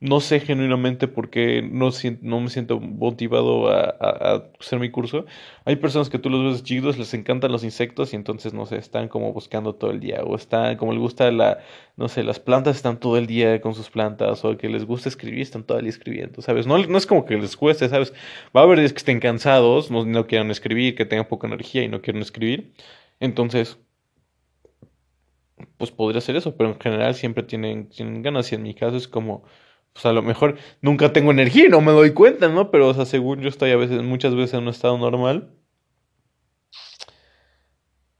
No 0.00 0.20
sé 0.20 0.40
genuinamente 0.40 1.08
por 1.08 1.28
qué 1.28 1.60
no, 1.62 1.90
no 2.22 2.40
me 2.40 2.48
siento 2.48 2.80
motivado 2.80 3.68
a, 3.70 4.50
hacer 4.58 4.78
mi 4.78 4.90
curso. 4.90 5.26
Hay 5.66 5.76
personas 5.76 6.08
que 6.08 6.18
tú 6.18 6.30
los 6.30 6.52
ves 6.52 6.62
chidos, 6.64 6.96
les 6.98 7.12
encantan 7.12 7.52
los 7.52 7.64
insectos 7.64 8.14
y 8.14 8.16
entonces, 8.16 8.54
no 8.54 8.64
sé, 8.64 8.78
están 8.78 9.08
como 9.08 9.34
buscando 9.34 9.74
todo 9.74 9.90
el 9.90 10.00
día. 10.00 10.22
O 10.24 10.36
están, 10.36 10.78
como 10.78 10.92
les 10.92 11.02
gusta 11.02 11.30
la, 11.30 11.58
no 11.96 12.08
sé, 12.08 12.24
las 12.24 12.40
plantas 12.40 12.76
están 12.76 12.98
todo 12.98 13.18
el 13.18 13.26
día 13.26 13.60
con 13.60 13.74
sus 13.74 13.90
plantas. 13.90 14.42
O 14.44 14.56
que 14.56 14.70
les 14.70 14.86
gusta 14.86 15.10
escribir, 15.10 15.42
están 15.42 15.64
todo 15.64 15.78
el 15.78 15.84
día 15.84 15.90
escribiendo, 15.90 16.40
¿sabes? 16.40 16.66
No, 16.66 16.78
no 16.78 16.98
es 16.98 17.06
como 17.06 17.26
que 17.26 17.36
les 17.36 17.56
cueste, 17.56 17.88
¿sabes? 17.88 18.14
Va 18.56 18.62
a 18.62 18.64
haber 18.64 18.78
días 18.78 18.92
que 18.94 18.98
estén 18.98 19.20
cansados, 19.20 19.90
no, 19.90 20.26
quieran 20.26 20.50
escribir, 20.50 20.94
que 20.94 21.04
tengan 21.04 21.28
poca 21.28 21.46
energía 21.46 21.84
y 21.84 21.88
no 21.88 22.00
quieren 22.00 22.22
escribir. 22.22 22.72
Entonces, 23.20 23.78
pues 25.76 25.90
podría 25.90 26.20
ser 26.22 26.36
eso, 26.36 26.56
pero 26.56 26.70
en 26.70 26.80
general 26.80 27.14
siempre 27.14 27.42
tienen, 27.42 27.88
tienen 27.90 28.22
ganas 28.22 28.50
y 28.52 28.54
en 28.54 28.62
mi 28.62 28.74
caso 28.74 28.96
es 28.96 29.08
como 29.08 29.44
pues 29.92 30.06
a 30.06 30.12
lo 30.12 30.22
mejor 30.22 30.56
nunca 30.80 31.12
tengo 31.12 31.30
energía 31.30 31.66
y 31.66 31.68
no 31.68 31.80
me 31.80 31.92
doy 31.92 32.12
cuenta, 32.12 32.48
¿no? 32.48 32.70
Pero, 32.70 32.88
o 32.88 32.94
sea, 32.94 33.04
según 33.04 33.40
yo 33.40 33.48
estoy 33.48 33.70
a 33.72 33.76
veces, 33.76 34.02
muchas 34.02 34.34
veces 34.34 34.54
en 34.54 34.62
un 34.62 34.68
estado 34.68 34.96
normal 34.98 35.52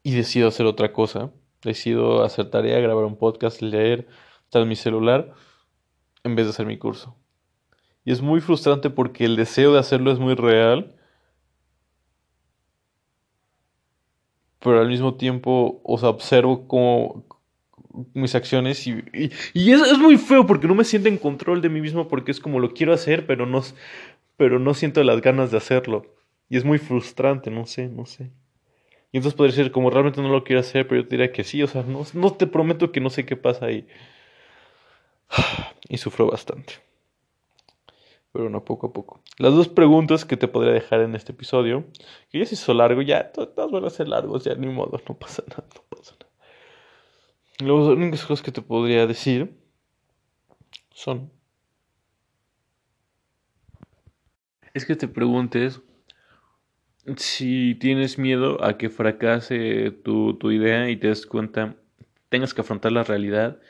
y 0.03 0.13
decido 0.15 0.49
hacer 0.49 0.67
otra 0.67 0.93
cosa. 0.93 1.31
Decido 1.63 2.25
hacer 2.25 2.51
tarea, 2.51 2.81
grabar 2.81 3.05
un 3.05 3.17
podcast, 3.17 3.61
leer, 3.63 4.09
estar 4.45 4.63
en 4.63 4.69
mi 4.69 4.77
celular, 4.77 5.35
en 6.25 6.35
vez 6.35 6.47
de 6.47 6.51
hacer 6.51 6.67
mi 6.67 6.79
curso. 6.79 7.17
Y 8.05 8.13
es 8.13 8.23
muy 8.23 8.41
frustrante 8.41 8.91
porque 8.91 9.25
el 9.25 9.37
deseo 9.37 9.73
de 9.73 9.79
hacerlo 9.79 10.11
es 10.11 10.19
muy 10.19 10.35
real. 10.35 10.97
Pero 14.59 14.81
al 14.81 14.89
mismo 14.89 15.15
tiempo, 15.15 15.81
o 15.85 15.99
sea, 15.99 16.09
observo 16.11 16.67
cómo, 16.67 17.25
mis 18.15 18.35
acciones 18.35 18.87
y, 18.87 19.03
y, 19.13 19.73
es, 19.73 19.81
es, 19.81 19.99
muy 19.99 20.17
feo 20.17 20.47
porque 20.47 20.69
no 20.69 20.75
me 20.75 20.85
siento 20.85 21.09
en 21.09 21.19
control 21.19 21.61
de 21.61 21.69
mí 21.69 21.81
mismo 21.81 22.09
porque 22.09 22.31
es 22.31 22.41
como 22.41 22.61
lo 22.61 22.73
quiero 22.73 22.93
hacer, 22.93 23.27
pero 23.27 23.47
no, 23.47 23.63
pero 24.37 24.59
no 24.59 24.75
siento 24.75 25.03
las 25.05 25.21
ganas 25.21 25.51
de 25.51 25.57
hacerlo. 25.57 26.15
Y 26.49 26.57
es 26.57 26.65
muy 26.65 26.79
frustrante, 26.79 27.51
no 27.51 27.67
sé, 27.67 27.89
no 27.89 28.07
sé. 28.07 28.31
Y 29.13 29.17
entonces 29.17 29.37
podría 29.37 29.55
ser 29.55 29.73
como 29.73 29.91
realmente 29.91 30.23
no 30.23 30.29
lo 30.29 30.45
quiero 30.45 30.61
hacer, 30.61 30.87
pero 30.87 31.01
yo 31.01 31.09
te 31.09 31.17
diría 31.17 31.33
que 31.33 31.45
sí, 31.45 31.63
o 31.63 31.67
sea, 31.67 31.83
no, 31.83 32.05
no 32.15 32.33
te 32.33 32.47
prometo 32.47 32.93
que 32.93 33.01
no 33.01 33.11
sé 33.11 33.27
qué 33.27 33.37
pasa 33.37 33.67
ahí. 33.67 33.87
Y 35.89 35.97
sufro 35.99 36.31
bastante. 36.31 36.75
Pero 38.33 38.49
no, 38.49 38.65
poco 38.65 38.87
a 38.87 38.93
poco. 38.93 39.21
Las 39.39 39.55
dos 39.55 39.69
preguntas 39.69 40.25
que 40.25 40.37
te 40.37 40.47
podría 40.47 40.73
dejar 40.73 41.01
en 41.01 41.17
este 41.17 41.33
episodio, 41.33 41.85
que 42.31 42.39
ya 42.39 42.47
se 42.47 42.55
hizo 42.55 42.73
largo, 42.75 43.03
ya 43.03 43.33
todas 43.33 43.71
van 43.73 43.85
a 43.85 43.91
ser 43.91 44.07
largos, 44.09 44.45
ya 44.45 44.55
ni 44.55 44.69
modo, 44.69 45.01
no 45.09 45.19
pasa 45.19 45.43
nada, 45.49 45.67
no 45.75 45.83
pasa 45.89 46.15
nada. 46.21 46.30
Las 47.61 47.71
únicas 47.71 48.25
cosas 48.25 48.43
que 48.43 48.53
te 48.53 48.63
podría 48.63 49.07
decir 49.07 49.55
son... 50.93 51.31
Es 54.73 54.87
que 54.87 54.97
te 54.97 55.09
preguntes 55.09 55.81
si 57.17 57.75
tienes 57.75 58.19
miedo 58.19 58.63
a 58.65 58.79
que 58.79 58.89
fracase 58.89 59.91
tu, 59.91 60.35
tu 60.35 60.51
idea 60.53 60.89
y 60.91 60.97
te 60.97 61.09
des 61.09 61.27
cuenta, 61.27 61.77
tengas 62.29 62.55
que 62.55 62.61
afrontar 62.61 62.93
la 62.93 63.03
realidad 63.03 63.61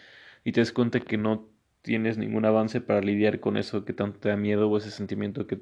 y 0.44 0.52
te 0.52 0.60
des 0.60 0.72
cuenta 0.72 1.00
que 1.00 1.16
no 1.16 1.48
tienes 1.82 2.18
ningún 2.18 2.44
avance 2.44 2.80
para 2.80 3.00
lidiar 3.00 3.40
con 3.40 3.56
eso 3.56 3.84
que 3.84 3.92
tanto 3.92 4.20
te 4.20 4.28
da 4.28 4.36
miedo 4.36 4.68
o 4.68 4.76
ese 4.76 4.90
sentimiento 4.90 5.46
que 5.46 5.60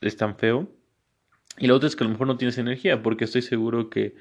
es 0.00 0.16
tan 0.16 0.36
feo. 0.36 0.68
Y 1.58 1.68
la 1.68 1.74
otra 1.74 1.88
es 1.88 1.96
que 1.96 2.04
a 2.04 2.06
lo 2.06 2.12
mejor 2.12 2.26
no 2.26 2.36
tienes 2.36 2.58
energía, 2.58 3.02
porque 3.02 3.24
estoy 3.24 3.42
seguro 3.42 3.88
que 3.90 4.14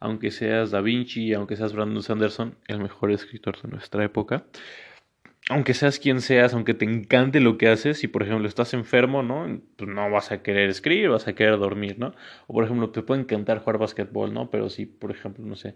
aunque 0.00 0.30
seas 0.30 0.70
Da 0.70 0.80
Vinci, 0.80 1.34
aunque 1.34 1.56
seas 1.56 1.72
Brandon 1.74 2.02
Sanderson, 2.02 2.56
el 2.66 2.80
mejor 2.80 3.12
escritor 3.12 3.60
de 3.60 3.68
nuestra 3.68 4.04
época, 4.04 4.44
aunque 5.50 5.74
seas 5.74 5.98
quien 5.98 6.20
seas, 6.20 6.54
aunque 6.54 6.74
te 6.74 6.84
encante 6.84 7.40
lo 7.40 7.58
que 7.58 7.68
haces, 7.68 7.98
si 7.98 8.08
por 8.08 8.22
ejemplo 8.22 8.46
estás 8.48 8.72
enfermo, 8.72 9.22
¿no? 9.22 9.60
Pues 9.76 9.90
no 9.90 10.10
vas 10.10 10.32
a 10.32 10.42
querer 10.42 10.70
escribir, 10.70 11.10
vas 11.10 11.28
a 11.28 11.34
querer 11.34 11.58
dormir, 11.58 11.98
¿no? 11.98 12.14
O 12.46 12.54
por 12.54 12.64
ejemplo, 12.64 12.90
te 12.90 13.02
puede 13.02 13.22
encantar 13.22 13.58
jugar 13.58 13.78
basquetbol, 13.78 14.32
¿no? 14.32 14.50
Pero 14.50 14.70
si, 14.70 14.86
por 14.86 15.10
ejemplo, 15.10 15.44
no 15.44 15.56
sé, 15.56 15.74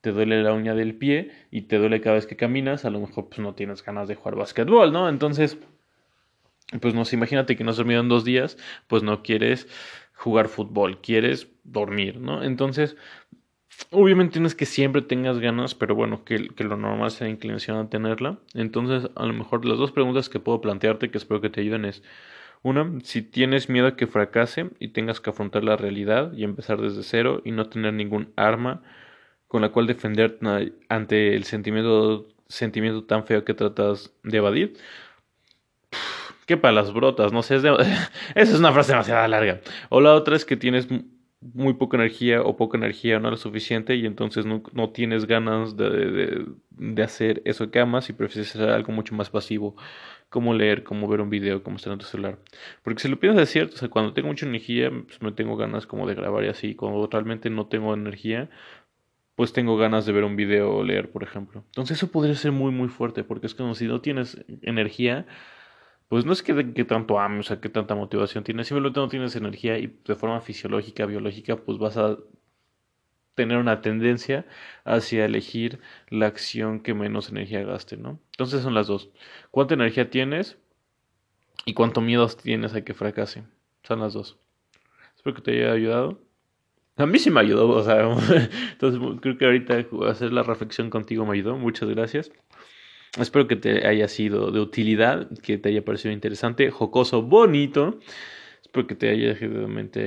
te 0.00 0.12
duele 0.12 0.42
la 0.42 0.52
uña 0.52 0.74
del 0.74 0.94
pie 0.94 1.30
y 1.50 1.62
te 1.62 1.78
duele 1.78 2.00
cada 2.00 2.16
vez 2.16 2.26
que 2.26 2.36
caminas, 2.36 2.84
a 2.84 2.90
lo 2.90 3.00
mejor 3.00 3.28
pues 3.28 3.38
no 3.40 3.54
tienes 3.54 3.84
ganas 3.84 4.08
de 4.08 4.14
jugar 4.16 4.36
basquetbol, 4.36 4.92
¿no? 4.92 5.08
Entonces, 5.08 5.58
pues 6.80 6.94
no 6.94 7.04
sé, 7.04 7.16
imagínate 7.16 7.56
que 7.56 7.64
no 7.64 7.70
has 7.70 7.76
dormido 7.76 8.00
en 8.00 8.08
dos 8.08 8.24
días, 8.24 8.56
pues 8.86 9.02
no 9.02 9.22
quieres 9.22 9.68
jugar 10.14 10.48
fútbol, 10.48 11.00
quieres 11.00 11.48
dormir, 11.64 12.18
¿no? 12.18 12.42
Entonces, 12.42 12.96
Obviamente 13.90 14.40
no 14.40 14.46
es 14.46 14.54
que 14.54 14.66
siempre 14.66 15.02
tengas 15.02 15.38
ganas, 15.38 15.74
pero 15.74 15.94
bueno, 15.94 16.24
que, 16.24 16.38
lo 16.38 16.76
normal 16.76 17.10
sea 17.10 17.28
inclinación 17.28 17.76
a 17.76 17.90
tenerla. 17.90 18.38
Entonces, 18.54 19.10
a 19.14 19.26
lo 19.26 19.32
mejor 19.32 19.64
las 19.64 19.78
dos 19.78 19.92
preguntas 19.92 20.28
que 20.28 20.40
puedo 20.40 20.60
plantearte, 20.60 21.10
que 21.10 21.18
espero 21.18 21.40
que 21.40 21.50
te 21.50 21.60
ayuden, 21.60 21.84
es 21.84 22.02
una, 22.62 23.00
si 23.02 23.22
tienes 23.22 23.68
miedo 23.68 23.88
a 23.88 23.96
que 23.96 24.06
fracase 24.06 24.70
y 24.78 24.88
tengas 24.88 25.20
que 25.20 25.30
afrontar 25.30 25.64
la 25.64 25.76
realidad 25.76 26.32
y 26.32 26.44
empezar 26.44 26.80
desde 26.80 27.02
cero 27.02 27.42
y 27.44 27.50
no 27.50 27.68
tener 27.68 27.92
ningún 27.92 28.32
arma 28.36 28.82
con 29.48 29.62
la 29.62 29.70
cual 29.70 29.86
defenderte 29.86 30.72
ante 30.88 31.34
el 31.34 31.44
sentimiento, 31.44 32.28
sentimiento 32.48 33.04
tan 33.04 33.26
feo 33.26 33.44
que 33.44 33.54
tratas 33.54 34.12
de 34.22 34.38
evadir. 34.38 34.74
Qué 36.46 36.56
para 36.56 36.72
las 36.72 36.92
brotas, 36.92 37.32
no 37.32 37.42
sé, 37.42 37.56
es 37.56 37.64
esa 38.34 38.52
es 38.52 38.58
una 38.58 38.72
frase 38.72 38.92
demasiado 38.92 39.26
larga. 39.28 39.60
O 39.90 40.00
la 40.00 40.14
otra 40.14 40.36
es 40.36 40.44
que 40.44 40.56
tienes 40.56 40.88
muy 41.54 41.74
poca 41.74 41.96
energía 41.96 42.42
o 42.42 42.56
poca 42.56 42.78
energía 42.78 43.18
no 43.18 43.32
es 43.32 43.40
suficiente 43.40 43.96
y 43.96 44.06
entonces 44.06 44.46
no, 44.46 44.62
no 44.72 44.90
tienes 44.90 45.26
ganas 45.26 45.76
de, 45.76 46.46
de, 46.70 47.02
hacer 47.02 47.42
eso 47.44 47.70
que 47.70 47.80
amas 47.80 48.08
y 48.08 48.12
prefieres 48.12 48.54
hacer 48.54 48.70
algo 48.70 48.92
mucho 48.92 49.14
más 49.14 49.30
pasivo, 49.30 49.76
como 50.28 50.54
leer, 50.54 50.84
como 50.84 51.08
ver 51.08 51.20
un 51.20 51.30
video, 51.30 51.62
como 51.62 51.76
estar 51.76 51.92
en 51.92 51.98
tu 51.98 52.06
celular. 52.06 52.38
Porque 52.82 53.02
si 53.02 53.08
lo 53.08 53.18
piensas 53.18 53.44
es 53.44 53.50
cierto, 53.50 53.74
o 53.74 53.78
sea, 53.78 53.88
cuando 53.88 54.12
tengo 54.14 54.28
mucha 54.28 54.46
energía, 54.46 54.90
pues 54.90 55.20
me 55.20 55.32
tengo 55.32 55.56
ganas 55.56 55.86
como 55.86 56.06
de 56.06 56.14
grabar 56.14 56.44
y 56.44 56.48
así, 56.48 56.74
cuando 56.74 57.06
realmente 57.08 57.50
no 57.50 57.66
tengo 57.66 57.92
energía, 57.92 58.48
pues 59.34 59.52
tengo 59.52 59.76
ganas 59.76 60.06
de 60.06 60.12
ver 60.12 60.24
un 60.24 60.36
video 60.36 60.76
o 60.76 60.84
leer, 60.84 61.10
por 61.10 61.22
ejemplo. 61.22 61.64
Entonces 61.66 61.96
eso 61.96 62.10
podría 62.10 62.34
ser 62.34 62.52
muy, 62.52 62.70
muy 62.70 62.88
fuerte, 62.88 63.24
porque 63.24 63.46
es 63.46 63.54
como 63.54 63.74
si 63.74 63.86
no 63.86 64.00
tienes 64.00 64.44
energía, 64.62 65.26
pues 66.12 66.26
no 66.26 66.34
es 66.34 66.42
que, 66.42 66.52
tanto 66.84 67.18
ames, 67.18 67.46
o 67.46 67.48
sea, 67.48 67.60
que 67.62 67.70
tanta 67.70 67.94
motivación 67.94 68.44
tienes, 68.44 68.66
simplemente 68.66 69.00
no 69.00 69.08
tienes 69.08 69.34
energía 69.34 69.78
y 69.78 69.98
de 70.04 70.14
forma 70.14 70.42
fisiológica, 70.42 71.06
biológica, 71.06 71.56
pues 71.56 71.78
vas 71.78 71.96
a 71.96 72.18
tener 73.34 73.56
una 73.56 73.80
tendencia 73.80 74.44
hacia 74.84 75.24
elegir 75.24 75.80
la 76.10 76.26
acción 76.26 76.80
que 76.80 76.92
menos 76.92 77.30
energía 77.30 77.64
gaste, 77.64 77.96
¿no? 77.96 78.20
Entonces 78.32 78.60
son 78.60 78.74
las 78.74 78.88
dos. 78.88 79.08
¿Cuánta 79.50 79.72
energía 79.72 80.10
tienes 80.10 80.58
y 81.64 81.72
cuánto 81.72 82.02
miedo 82.02 82.28
tienes 82.28 82.74
a 82.74 82.84
que 82.84 82.92
fracase? 82.92 83.44
Son 83.82 84.00
las 84.00 84.12
dos. 84.12 84.38
Espero 85.16 85.34
que 85.34 85.40
te 85.40 85.52
haya 85.52 85.72
ayudado. 85.72 86.20
A 86.96 87.06
mí 87.06 87.18
sí 87.18 87.30
me 87.30 87.40
ayudó, 87.40 87.70
o 87.70 87.82
sea, 87.82 88.02
entonces 88.72 89.00
creo 89.22 89.38
que 89.38 89.46
ahorita 89.46 89.86
hacer 90.10 90.30
la 90.34 90.42
reflexión 90.42 90.90
contigo 90.90 91.24
me 91.24 91.32
ayudó. 91.32 91.56
Muchas 91.56 91.88
gracias. 91.88 92.30
Espero 93.18 93.46
que 93.46 93.56
te 93.56 93.86
haya 93.86 94.08
sido 94.08 94.50
de 94.50 94.60
utilidad, 94.60 95.28
que 95.42 95.58
te 95.58 95.68
haya 95.68 95.84
parecido 95.84 96.14
interesante, 96.14 96.70
jocoso, 96.70 97.22
bonito. 97.22 97.98
Espero 98.62 98.86
que 98.86 98.94
te 98.94 99.10
haya 99.10 99.36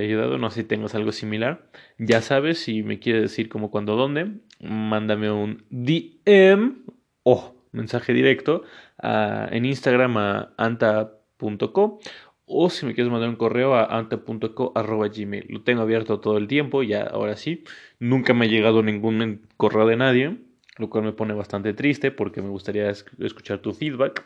ayudado. 0.00 0.38
No 0.38 0.50
sé 0.50 0.62
si 0.62 0.66
tengas 0.66 0.96
algo 0.96 1.12
similar. 1.12 1.70
Ya 1.98 2.20
sabes, 2.20 2.58
si 2.58 2.82
me 2.82 2.98
quieres 2.98 3.22
decir 3.22 3.48
cómo, 3.48 3.70
cuándo, 3.70 3.94
dónde, 3.94 4.32
mándame 4.60 5.30
un 5.30 5.64
DM 5.70 6.82
o 7.22 7.54
mensaje 7.70 8.12
directo 8.12 8.64
en 9.00 9.64
Instagram 9.64 10.16
a 10.16 10.54
anta.co 10.56 12.00
o 12.44 12.70
si 12.70 12.86
me 12.86 12.94
quieres 12.94 13.12
mandar 13.12 13.28
un 13.28 13.36
correo 13.36 13.74
a 13.76 13.84
anta.co.gmail. 13.98 15.46
Lo 15.48 15.62
tengo 15.62 15.82
abierto 15.82 16.18
todo 16.18 16.38
el 16.38 16.48
tiempo, 16.48 16.82
ya 16.82 17.02
ahora 17.02 17.36
sí. 17.36 17.62
Nunca 18.00 18.34
me 18.34 18.46
ha 18.46 18.48
llegado 18.48 18.82
ningún 18.82 19.46
correo 19.56 19.86
de 19.86 19.96
nadie 19.96 20.45
lo 20.78 20.90
cual 20.90 21.04
me 21.04 21.12
pone 21.12 21.34
bastante 21.34 21.72
triste 21.74 22.10
porque 22.10 22.42
me 22.42 22.48
gustaría 22.48 22.90
escuchar 22.90 23.58
tu 23.58 23.72
feedback. 23.72 24.24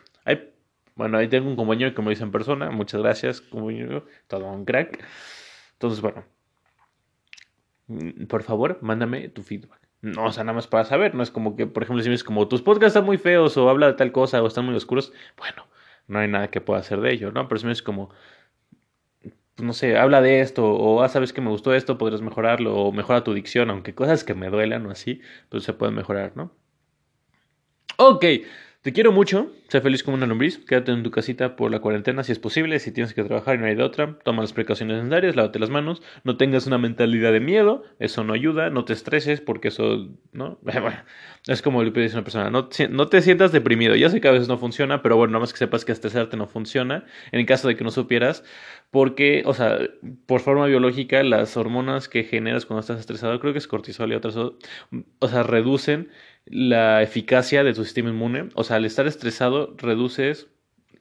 bueno, 0.95 1.17
ahí 1.17 1.27
tengo 1.27 1.49
un 1.49 1.55
compañero 1.55 1.93
que 1.93 2.01
me 2.01 2.09
dice 2.09 2.23
en 2.23 2.31
persona, 2.31 2.69
muchas 2.71 3.01
gracias, 3.01 3.41
compañero, 3.41 4.05
todo 4.27 4.51
un 4.51 4.65
crack. 4.65 5.03
Entonces, 5.73 6.01
bueno, 6.01 6.25
mm, 7.87 8.25
por 8.25 8.43
favor, 8.43 8.77
mándame 8.81 9.29
tu 9.29 9.43
feedback. 9.43 9.79
No, 10.01 10.25
o 10.25 10.31
sea, 10.31 10.43
nada 10.43 10.55
más 10.55 10.67
para 10.67 10.83
saber, 10.83 11.13
no 11.13 11.21
es 11.21 11.29
como 11.29 11.55
que, 11.55 11.67
por 11.67 11.83
ejemplo, 11.83 12.01
si 12.01 12.09
me 12.09 12.13
dices 12.13 12.23
como 12.23 12.47
tus 12.47 12.63
podcasts 12.63 12.95
están 12.95 13.05
muy 13.05 13.17
feos 13.17 13.55
o 13.57 13.69
habla 13.69 13.87
de 13.87 13.93
tal 13.93 14.11
cosa 14.11 14.41
o 14.41 14.47
están 14.47 14.65
muy 14.65 14.75
oscuros, 14.75 15.13
bueno, 15.37 15.67
no 16.07 16.19
hay 16.19 16.27
nada 16.27 16.49
que 16.49 16.59
pueda 16.59 16.79
hacer 16.79 17.01
de 17.01 17.13
ello, 17.13 17.31
¿no? 17.31 17.47
Pero 17.47 17.59
si 17.59 17.65
me 17.65 17.69
dices 17.69 17.83
como, 17.83 18.09
no 19.57 19.73
sé, 19.73 19.97
habla 19.97 20.21
de 20.21 20.41
esto, 20.41 20.65
o 20.65 21.01
ah, 21.01 21.09
sabes 21.09 21.33
que 21.33 21.41
me 21.41 21.49
gustó 21.49 21.73
esto, 21.73 21.97
podrías 21.97 22.21
mejorarlo, 22.21 22.75
o 22.75 22.91
mejora 22.91 23.23
tu 23.23 23.33
dicción, 23.33 23.69
aunque 23.69 23.95
cosas 23.95 24.23
que 24.23 24.33
me 24.33 24.49
duelan 24.49 24.85
o 24.85 24.91
así, 24.91 25.21
pues 25.49 25.63
se 25.63 25.73
pueden 25.73 25.95
mejorar, 25.95 26.33
¿no? 26.35 26.51
Ok, 27.97 28.25
te 28.81 28.93
quiero 28.93 29.11
mucho, 29.11 29.51
Sé 29.71 29.79
feliz 29.79 30.03
como 30.03 30.17
una 30.17 30.25
lombriz, 30.25 30.57
quédate 30.57 30.91
en 30.91 31.01
tu 31.01 31.11
casita 31.11 31.55
por 31.55 31.71
la 31.71 31.79
cuarentena 31.79 32.25
si 32.25 32.33
es 32.33 32.39
posible, 32.39 32.77
si 32.79 32.91
tienes 32.91 33.13
que 33.13 33.23
trabajar 33.23 33.55
y 33.55 33.57
no 33.59 33.67
hay 33.67 33.75
de 33.75 33.83
otra, 33.83 34.17
toma 34.25 34.41
las 34.41 34.51
precauciones 34.51 34.97
necesarias, 34.97 35.37
lávate 35.37 35.59
las 35.59 35.69
manos, 35.69 36.01
no 36.25 36.35
tengas 36.35 36.67
una 36.67 36.77
mentalidad 36.77 37.31
de 37.31 37.39
miedo, 37.39 37.83
eso 37.99 38.25
no 38.25 38.33
ayuda, 38.33 38.69
no 38.69 38.83
te 38.83 38.91
estreses 38.91 39.39
porque 39.39 39.69
eso, 39.69 40.09
¿no? 40.33 40.59
Es 41.47 41.61
como 41.61 41.83
le 41.83 41.91
pides 41.91 42.13
a 42.13 42.17
una 42.17 42.23
persona, 42.25 42.49
no, 42.49 42.67
no 42.89 43.07
te 43.07 43.21
sientas 43.21 43.53
deprimido, 43.53 43.95
ya 43.95 44.09
sé 44.09 44.19
que 44.19 44.27
a 44.27 44.31
veces 44.31 44.49
no 44.49 44.57
funciona, 44.57 45.01
pero 45.01 45.15
bueno, 45.15 45.31
nada 45.31 45.39
más 45.39 45.53
que 45.53 45.59
sepas 45.59 45.85
que 45.85 45.93
estresarte 45.93 46.35
no 46.35 46.47
funciona, 46.47 47.05
en 47.31 47.39
el 47.39 47.45
caso 47.45 47.69
de 47.69 47.77
que 47.77 47.85
no 47.85 47.91
supieras, 47.91 48.43
porque, 48.91 49.43
o 49.45 49.53
sea, 49.53 49.79
por 50.25 50.41
forma 50.41 50.65
biológica, 50.65 51.23
las 51.23 51.55
hormonas 51.55 52.09
que 52.09 52.25
generas 52.25 52.65
cuando 52.65 52.81
estás 52.81 52.99
estresado, 52.99 53.39
creo 53.39 53.53
que 53.53 53.59
es 53.59 53.67
cortisol 53.67 54.11
y 54.11 54.15
otras, 54.15 54.35
o 54.35 54.57
sea, 55.29 55.43
reducen 55.43 56.09
la 56.45 57.01
eficacia 57.01 57.63
de 57.63 57.73
tu 57.73 57.83
sistema 57.83 58.09
inmune. 58.09 58.49
O 58.55 58.63
sea, 58.63 58.77
al 58.77 58.85
estar 58.85 59.07
estresado 59.07 59.75
reduces 59.77 60.47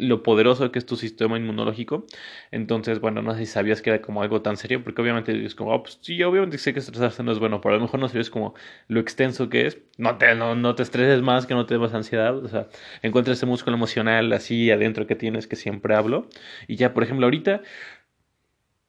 lo 0.00 0.22
poderoso 0.22 0.72
que 0.72 0.78
es 0.78 0.86
tu 0.86 0.96
sistema 0.96 1.36
inmunológico. 1.38 2.06
Entonces, 2.50 3.00
bueno, 3.00 3.22
no 3.22 3.34
sé 3.34 3.40
si 3.40 3.46
sabías 3.46 3.82
que 3.82 3.90
era 3.90 4.02
como 4.02 4.22
algo 4.22 4.42
tan 4.42 4.56
serio, 4.56 4.82
porque 4.82 5.02
obviamente 5.02 5.44
es 5.44 5.54
como, 5.54 5.72
oh, 5.72 5.82
pues 5.82 5.98
sí, 6.00 6.22
obviamente 6.22 6.58
sé 6.58 6.72
que 6.72 6.80
estresarse 6.80 7.22
no 7.22 7.32
es 7.32 7.38
bueno, 7.38 7.60
pero 7.60 7.74
a 7.74 7.78
lo 7.78 7.82
mejor 7.82 8.00
no 8.00 8.08
sabías 8.08 8.30
como 8.30 8.54
lo 8.88 9.00
extenso 9.00 9.48
que 9.48 9.66
es. 9.66 9.78
No 9.98 10.16
te, 10.16 10.34
no, 10.34 10.54
no 10.54 10.74
te 10.74 10.82
estreses 10.82 11.22
más, 11.22 11.46
que 11.46 11.54
no 11.54 11.66
te 11.66 11.78
más 11.78 11.92
ansiedad. 11.94 12.36
O 12.36 12.48
sea, 12.48 12.68
encuentra 13.02 13.34
ese 13.34 13.46
músculo 13.46 13.76
emocional 13.76 14.32
así 14.32 14.70
adentro 14.70 15.06
que 15.06 15.16
tienes, 15.16 15.46
que 15.46 15.56
siempre 15.56 15.94
hablo. 15.94 16.28
Y 16.66 16.76
ya, 16.76 16.94
por 16.94 17.02
ejemplo, 17.02 17.26
ahorita 17.26 17.62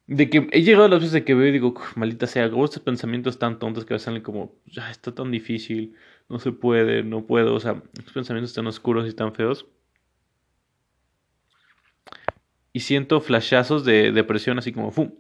de 0.07 0.29
que 0.29 0.49
he 0.51 0.61
llegado 0.63 0.85
a 0.85 0.89
las 0.89 0.99
veces 0.99 1.13
de 1.13 1.23
que 1.23 1.33
veo 1.33 1.47
y 1.47 1.51
digo, 1.51 1.73
maldita 1.95 2.27
sea, 2.27 2.43
hago 2.43 2.65
estos 2.65 2.83
pensamientos 2.83 3.39
tan 3.39 3.59
tontos 3.59 3.85
que 3.85 3.93
veces 3.93 4.05
salen 4.05 4.21
como, 4.21 4.55
ya 4.65 4.91
está 4.91 5.15
tan 5.15 5.31
difícil, 5.31 5.95
no 6.31 6.39
se 6.39 6.53
puede, 6.53 7.03
no 7.03 7.25
puedo, 7.25 7.53
o 7.53 7.59
sea, 7.59 7.83
estos 7.97 8.13
pensamientos 8.13 8.53
tan 8.53 8.65
oscuros 8.65 9.07
y 9.07 9.13
tan 9.13 9.33
feos. 9.35 9.67
Y 12.73 12.79
siento 12.79 13.19
flashazos 13.19 13.83
de 13.83 14.13
depresión 14.13 14.57
así 14.57 14.71
como, 14.71 14.91
¡fum! 14.91 15.11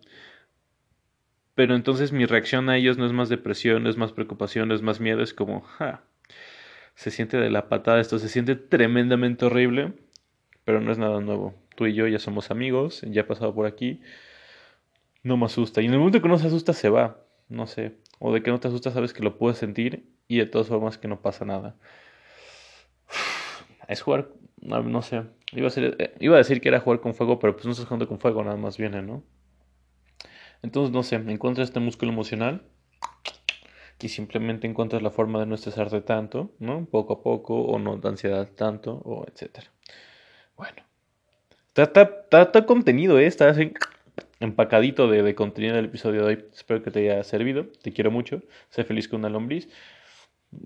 Pero 1.53 1.75
entonces 1.75 2.13
mi 2.13 2.25
reacción 2.25 2.69
a 2.69 2.77
ellos 2.77 2.97
no 2.97 3.05
es 3.05 3.11
más 3.11 3.27
depresión, 3.27 3.87
es 3.87 3.97
más 3.97 4.13
preocupación, 4.13 4.71
es 4.71 4.81
más 4.81 5.01
miedo, 5.01 5.21
es 5.21 5.33
como, 5.33 5.61
ja, 5.61 6.01
se 6.95 7.11
siente 7.11 7.35
de 7.37 7.49
la 7.49 7.67
patada 7.67 7.99
esto, 7.99 8.17
se 8.17 8.29
siente 8.29 8.55
tremendamente 8.55 9.45
horrible, 9.45 9.93
pero 10.63 10.79
no 10.79 10.93
es 10.93 10.97
nada 10.97 11.19
nuevo. 11.19 11.53
Tú 11.75 11.87
y 11.87 11.93
yo 11.93 12.07
ya 12.07 12.19
somos 12.19 12.51
amigos, 12.51 13.01
ya 13.05 13.21
he 13.21 13.25
pasado 13.25 13.53
por 13.53 13.65
aquí, 13.65 13.99
no 15.23 15.35
me 15.35 15.45
asusta. 15.45 15.81
Y 15.81 15.87
en 15.87 15.93
el 15.93 15.99
momento 15.99 16.21
que 16.21 16.29
no 16.29 16.37
se 16.37 16.47
asusta, 16.47 16.71
se 16.71 16.89
va, 16.89 17.19
no 17.49 17.67
sé. 17.67 17.97
O 18.19 18.33
de 18.33 18.41
que 18.41 18.51
no 18.51 18.61
te 18.61 18.69
asusta, 18.69 18.91
sabes 18.91 19.11
que 19.13 19.23
lo 19.23 19.37
puedes 19.37 19.57
sentir 19.57 20.05
y 20.31 20.37
de 20.37 20.45
todas 20.45 20.67
formas 20.67 20.97
que 20.97 21.09
no 21.09 21.21
pasa 21.21 21.43
nada. 21.45 21.75
Es 23.87 24.01
jugar, 24.01 24.29
no, 24.61 25.01
sé, 25.01 25.23
iba 25.51 25.67
a, 25.67 25.71
eh, 25.75 26.13
iba 26.21 26.35
a 26.35 26.37
decir 26.37 26.61
que 26.61 26.69
era 26.69 26.79
jugar 26.79 27.01
con 27.01 27.13
fuego, 27.13 27.39
pero 27.39 27.53
pues 27.53 27.65
no 27.65 27.71
estás 27.71 27.87
jugando 27.87 28.07
con 28.07 28.19
fuego, 28.19 28.41
nada 28.41 28.55
más 28.55 28.77
viene, 28.77 29.01
¿no? 29.01 29.21
Entonces, 30.61 30.93
no 30.93 31.03
sé, 31.03 31.15
encuentras 31.15 31.67
este 31.67 31.81
músculo 31.81 32.13
emocional 32.13 32.61
y 33.99 34.07
simplemente 34.07 34.65
encuentras 34.65 35.01
la 35.01 35.11
forma 35.11 35.41
de 35.41 35.45
no 35.45 35.55
estresarte 35.55 35.99
tanto, 35.99 36.53
¿no? 36.59 36.85
Poco 36.85 37.13
a 37.13 37.21
poco, 37.21 37.63
o 37.63 37.79
no 37.79 37.97
de 37.97 38.07
ansiedad 38.07 38.47
tanto, 38.55 39.01
o 39.03 39.25
etcétera. 39.27 39.69
Bueno. 40.55 40.83
Está, 41.75 42.65
contenido, 42.65 43.19
¿eh? 43.19 43.25
Está 43.25 43.53
empacadito 44.39 45.09
de, 45.09 45.21
de, 45.21 45.35
contenido 45.35 45.75
del 45.75 45.85
episodio 45.85 46.21
de 46.21 46.27
hoy. 46.27 46.45
Espero 46.53 46.81
que 46.81 46.91
te 46.91 46.99
haya 46.99 47.23
servido. 47.25 47.65
Te 47.81 47.91
quiero 47.91 48.09
mucho. 48.09 48.41
Sé 48.69 48.85
feliz 48.85 49.09
con 49.09 49.19
una 49.19 49.29
lombriz 49.29 49.67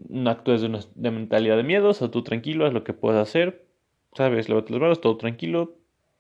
no 0.09 0.29
actúes 0.29 0.61
de, 0.61 0.67
una, 0.67 0.79
de 0.95 1.11
mentalidad 1.11 1.57
de 1.57 1.63
miedo, 1.63 1.91
o 1.99 2.09
tú 2.09 2.23
tranquilo, 2.23 2.65
haz 2.65 2.73
lo 2.73 2.83
que 2.83 2.93
puedas 2.93 3.27
hacer, 3.27 3.65
sabes, 4.13 4.49
levante 4.49 4.71
las 4.71 4.81
manos, 4.81 5.01
todo 5.01 5.17
tranquilo. 5.17 5.77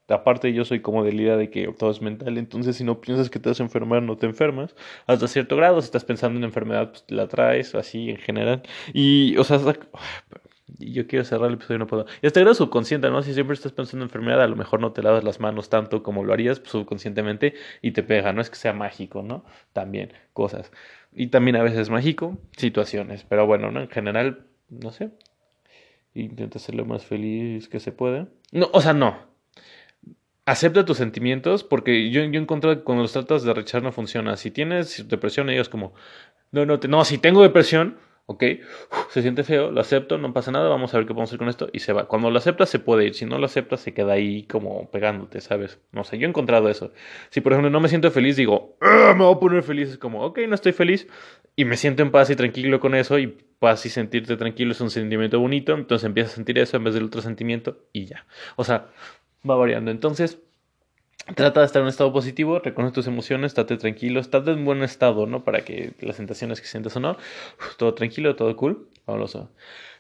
Aparte 0.07 0.53
yo 0.53 0.65
soy 0.65 0.81
como 0.81 1.03
de 1.03 1.13
la 1.13 1.21
idea 1.21 1.37
de 1.37 1.49
que 1.49 1.67
todo 1.69 1.89
es 1.89 1.99
mental, 1.99 2.37
entonces 2.37 2.75
si 2.75 2.83
no 2.83 3.01
piensas 3.01 3.31
que 3.31 3.39
te 3.39 3.49
vas 3.49 3.59
a 3.59 3.63
enfermar, 3.63 4.03
no 4.03 4.17
te 4.17 4.27
enfermas. 4.27 4.75
Hasta 5.07 5.27
cierto 5.27 5.55
grado, 5.55 5.81
si 5.81 5.85
estás 5.85 6.05
pensando 6.05 6.37
en 6.37 6.43
enfermedad, 6.43 6.91
pues 6.91 7.05
la 7.07 7.27
traes, 7.27 7.73
así 7.73 8.11
en 8.11 8.17
general. 8.17 8.61
Y, 8.93 9.35
o 9.37 9.43
sea, 9.43 9.59
yo 10.67 11.07
quiero 11.07 11.25
cerrar 11.25 11.49
el 11.49 11.55
episodio, 11.55 11.79
no 11.79 11.87
puedo. 11.87 12.05
Y 12.21 12.27
hasta 12.27 12.39
grado 12.39 12.55
subconsciente, 12.55 13.09
¿no? 13.09 13.21
Si 13.21 13.33
siempre 13.33 13.53
estás 13.53 13.71
pensando 13.71 14.03
en 14.03 14.07
enfermedad, 14.09 14.41
a 14.41 14.47
lo 14.47 14.55
mejor 14.55 14.79
no 14.79 14.91
te 14.93 15.03
lavas 15.03 15.23
las 15.23 15.39
manos 15.39 15.69
tanto 15.69 16.03
como 16.03 16.23
lo 16.23 16.33
harías 16.33 16.61
subconscientemente 16.65 17.53
y 17.81 17.91
te 17.91 18.03
pega. 18.03 18.33
No 18.33 18.41
es 18.41 18.49
que 18.49 18.55
sea 18.55 18.73
mágico, 18.73 19.21
¿no? 19.21 19.45
También 19.73 20.13
cosas. 20.33 20.71
Y 21.15 21.27
también 21.27 21.55
a 21.55 21.63
veces 21.63 21.89
mágico, 21.89 22.37
situaciones. 22.57 23.25
Pero 23.27 23.47
bueno, 23.47 23.71
¿no? 23.71 23.81
En 23.81 23.89
general, 23.89 24.45
no 24.69 24.91
sé. 24.91 25.11
Intenta 26.13 26.59
ser 26.59 26.75
lo 26.75 26.85
más 26.85 27.05
feliz 27.05 27.69
que 27.69 27.79
se 27.79 27.91
pueda. 27.91 28.27
No, 28.51 28.69
o 28.73 28.81
sea, 28.81 28.93
no. 28.93 29.17
Acepta 30.45 30.85
tus 30.85 30.97
sentimientos 30.97 31.63
porque 31.63 32.11
yo, 32.11 32.23
yo 32.25 32.39
encontrado 32.39 32.77
que 32.77 32.83
cuando 32.83 33.01
los 33.01 33.13
tratas 33.13 33.43
de 33.43 33.53
rechazar 33.53 33.81
no 33.81 33.91
funciona. 33.91 34.35
Si 34.35 34.51
tienes 34.51 35.07
depresión, 35.07 35.49
ellos 35.49 35.69
como, 35.69 35.93
no, 36.51 36.65
no, 36.65 36.79
te, 36.79 36.87
no, 36.87 37.03
si 37.05 37.17
tengo 37.17 37.41
depresión, 37.41 37.97
¿ok? 38.27 38.43
se 39.09 39.21
siente 39.21 39.43
feo, 39.43 39.71
lo 39.71 39.81
acepto, 39.81 40.17
no 40.17 40.33
pasa 40.33 40.51
nada, 40.51 40.67
vamos 40.69 40.93
a 40.93 40.97
ver 40.97 41.05
qué 41.05 41.13
podemos 41.13 41.29
hacer 41.29 41.39
con 41.39 41.49
esto 41.49 41.69
y 41.71 41.79
se 41.79 41.93
va. 41.93 42.07
Cuando 42.07 42.31
lo 42.31 42.37
aceptas 42.37 42.69
se 42.69 42.79
puede 42.79 43.05
ir, 43.05 43.13
si 43.13 43.25
no 43.25 43.37
lo 43.37 43.45
aceptas 43.45 43.81
se 43.81 43.93
queda 43.93 44.13
ahí 44.13 44.43
como 44.43 44.89
pegándote, 44.89 45.41
¿sabes? 45.41 45.79
No 45.91 46.03
sé, 46.03 46.17
yo 46.17 46.25
he 46.25 46.29
encontrado 46.29 46.69
eso. 46.69 46.91
Si 47.29 47.41
por 47.41 47.53
ejemplo 47.53 47.69
no 47.69 47.79
me 47.79 47.89
siento 47.89 48.11
feliz, 48.11 48.35
digo, 48.35 48.77
ah, 48.81 49.13
me 49.15 49.23
voy 49.23 49.35
a 49.35 49.39
poner 49.39 49.63
feliz, 49.63 49.89
es 49.89 49.97
como, 49.97 50.23
ok, 50.23 50.39
no 50.47 50.55
estoy 50.55 50.73
feliz 50.73 51.07
y 51.55 51.65
me 51.65 51.77
siento 51.77 52.03
en 52.03 52.11
paz 52.11 52.29
y 52.29 52.35
tranquilo 52.35 52.79
con 52.79 52.95
eso 52.95 53.19
y 53.19 53.27
paz 53.59 53.85
y 53.85 53.89
sentirte 53.89 54.35
tranquilo 54.37 54.71
es 54.71 54.81
un 54.81 54.89
sentimiento 54.89 55.39
bonito, 55.39 55.73
entonces 55.73 56.05
empiezas 56.05 56.33
a 56.33 56.35
sentir 56.35 56.57
eso 56.59 56.77
en 56.77 56.83
vez 56.83 56.93
del 56.93 57.05
otro 57.05 57.21
sentimiento 57.21 57.77
y 57.93 58.05
ya. 58.05 58.25
O 58.55 58.63
sea, 58.63 58.87
va 59.49 59.55
variando. 59.55 59.91
Entonces, 59.91 60.39
Trata 61.33 61.61
de 61.61 61.65
estar 61.65 61.79
en 61.79 61.85
un 61.85 61.89
estado 61.89 62.13
positivo, 62.13 62.59
reconoce 62.59 62.93
tus 62.93 63.07
emociones, 63.07 63.51
estate 63.51 63.77
tranquilo, 63.77 64.19
estate 64.19 64.51
en 64.51 64.63
buen 64.63 64.83
estado, 64.83 65.25
¿no? 65.25 65.43
Para 65.43 65.61
que 65.61 65.93
las 65.99 66.17
sensaciones 66.17 66.61
que 66.61 66.67
sientas 66.67 66.95
o 66.97 66.99
no, 66.99 67.17
todo 67.77 67.95
tranquilo, 67.95 68.35
todo 68.35 68.55
cool. 68.55 68.87
Vamos 69.07 69.35
a... 69.35 69.49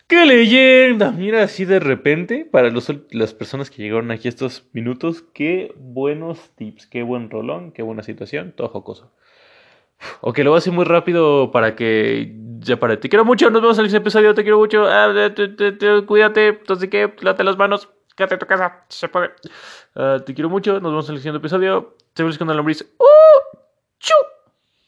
¡Qué 0.07 0.23
leyenda! 0.23 1.09
Mira, 1.09 1.41
así 1.41 1.65
de 1.65 1.79
repente, 1.79 2.45
para 2.45 2.69
los, 2.69 2.93
las 3.09 3.33
personas 3.33 3.71
que 3.71 3.81
llegaron 3.81 4.11
aquí 4.11 4.27
estos 4.27 4.67
minutos, 4.71 5.23
qué 5.33 5.73
buenos 5.77 6.51
tips, 6.55 6.85
qué 6.85 7.01
buen 7.01 7.31
rolón, 7.31 7.71
qué 7.71 7.81
buena 7.81 8.03
situación, 8.03 8.53
todo 8.55 8.67
jocoso. 8.67 9.11
Ok, 10.21 10.39
lo 10.39 10.51
voy 10.51 10.57
a 10.57 10.59
hacer 10.59 10.73
muy 10.73 10.85
rápido 10.85 11.49
para 11.51 11.75
que 11.75 12.35
ya 12.59 12.77
pare. 12.77 12.97
Te 12.97 13.09
quiero 13.09 13.25
mucho, 13.25 13.49
nos 13.49 13.63
vemos 13.63 13.79
en 13.79 13.85
el 13.85 13.95
episodio, 13.95 14.35
te 14.35 14.43
quiero 14.43 14.59
mucho. 14.59 14.85
Ah, 14.87 15.11
cuídate, 16.05 16.47
entonces 16.49 16.89
que, 16.89 17.11
late 17.21 17.43
las 17.43 17.57
manos, 17.57 17.89
quédate 18.15 18.35
en 18.35 18.39
tu 18.39 18.45
casa, 18.47 18.85
se 18.89 19.07
puede. 19.07 19.31
Uh, 19.95 20.19
te 20.19 20.33
quiero 20.33 20.49
mucho. 20.49 20.73
Nos 20.79 20.91
vemos 20.91 21.09
en 21.09 21.15
el 21.15 21.21
siguiente 21.21 21.39
episodio. 21.39 21.95
Te 22.13 22.23
ves 22.23 22.37
con 22.37 22.47
la 22.47 22.53
lombriz. 22.53 22.81
¡Uh! 22.97 23.57
¡Chu! 23.99 24.13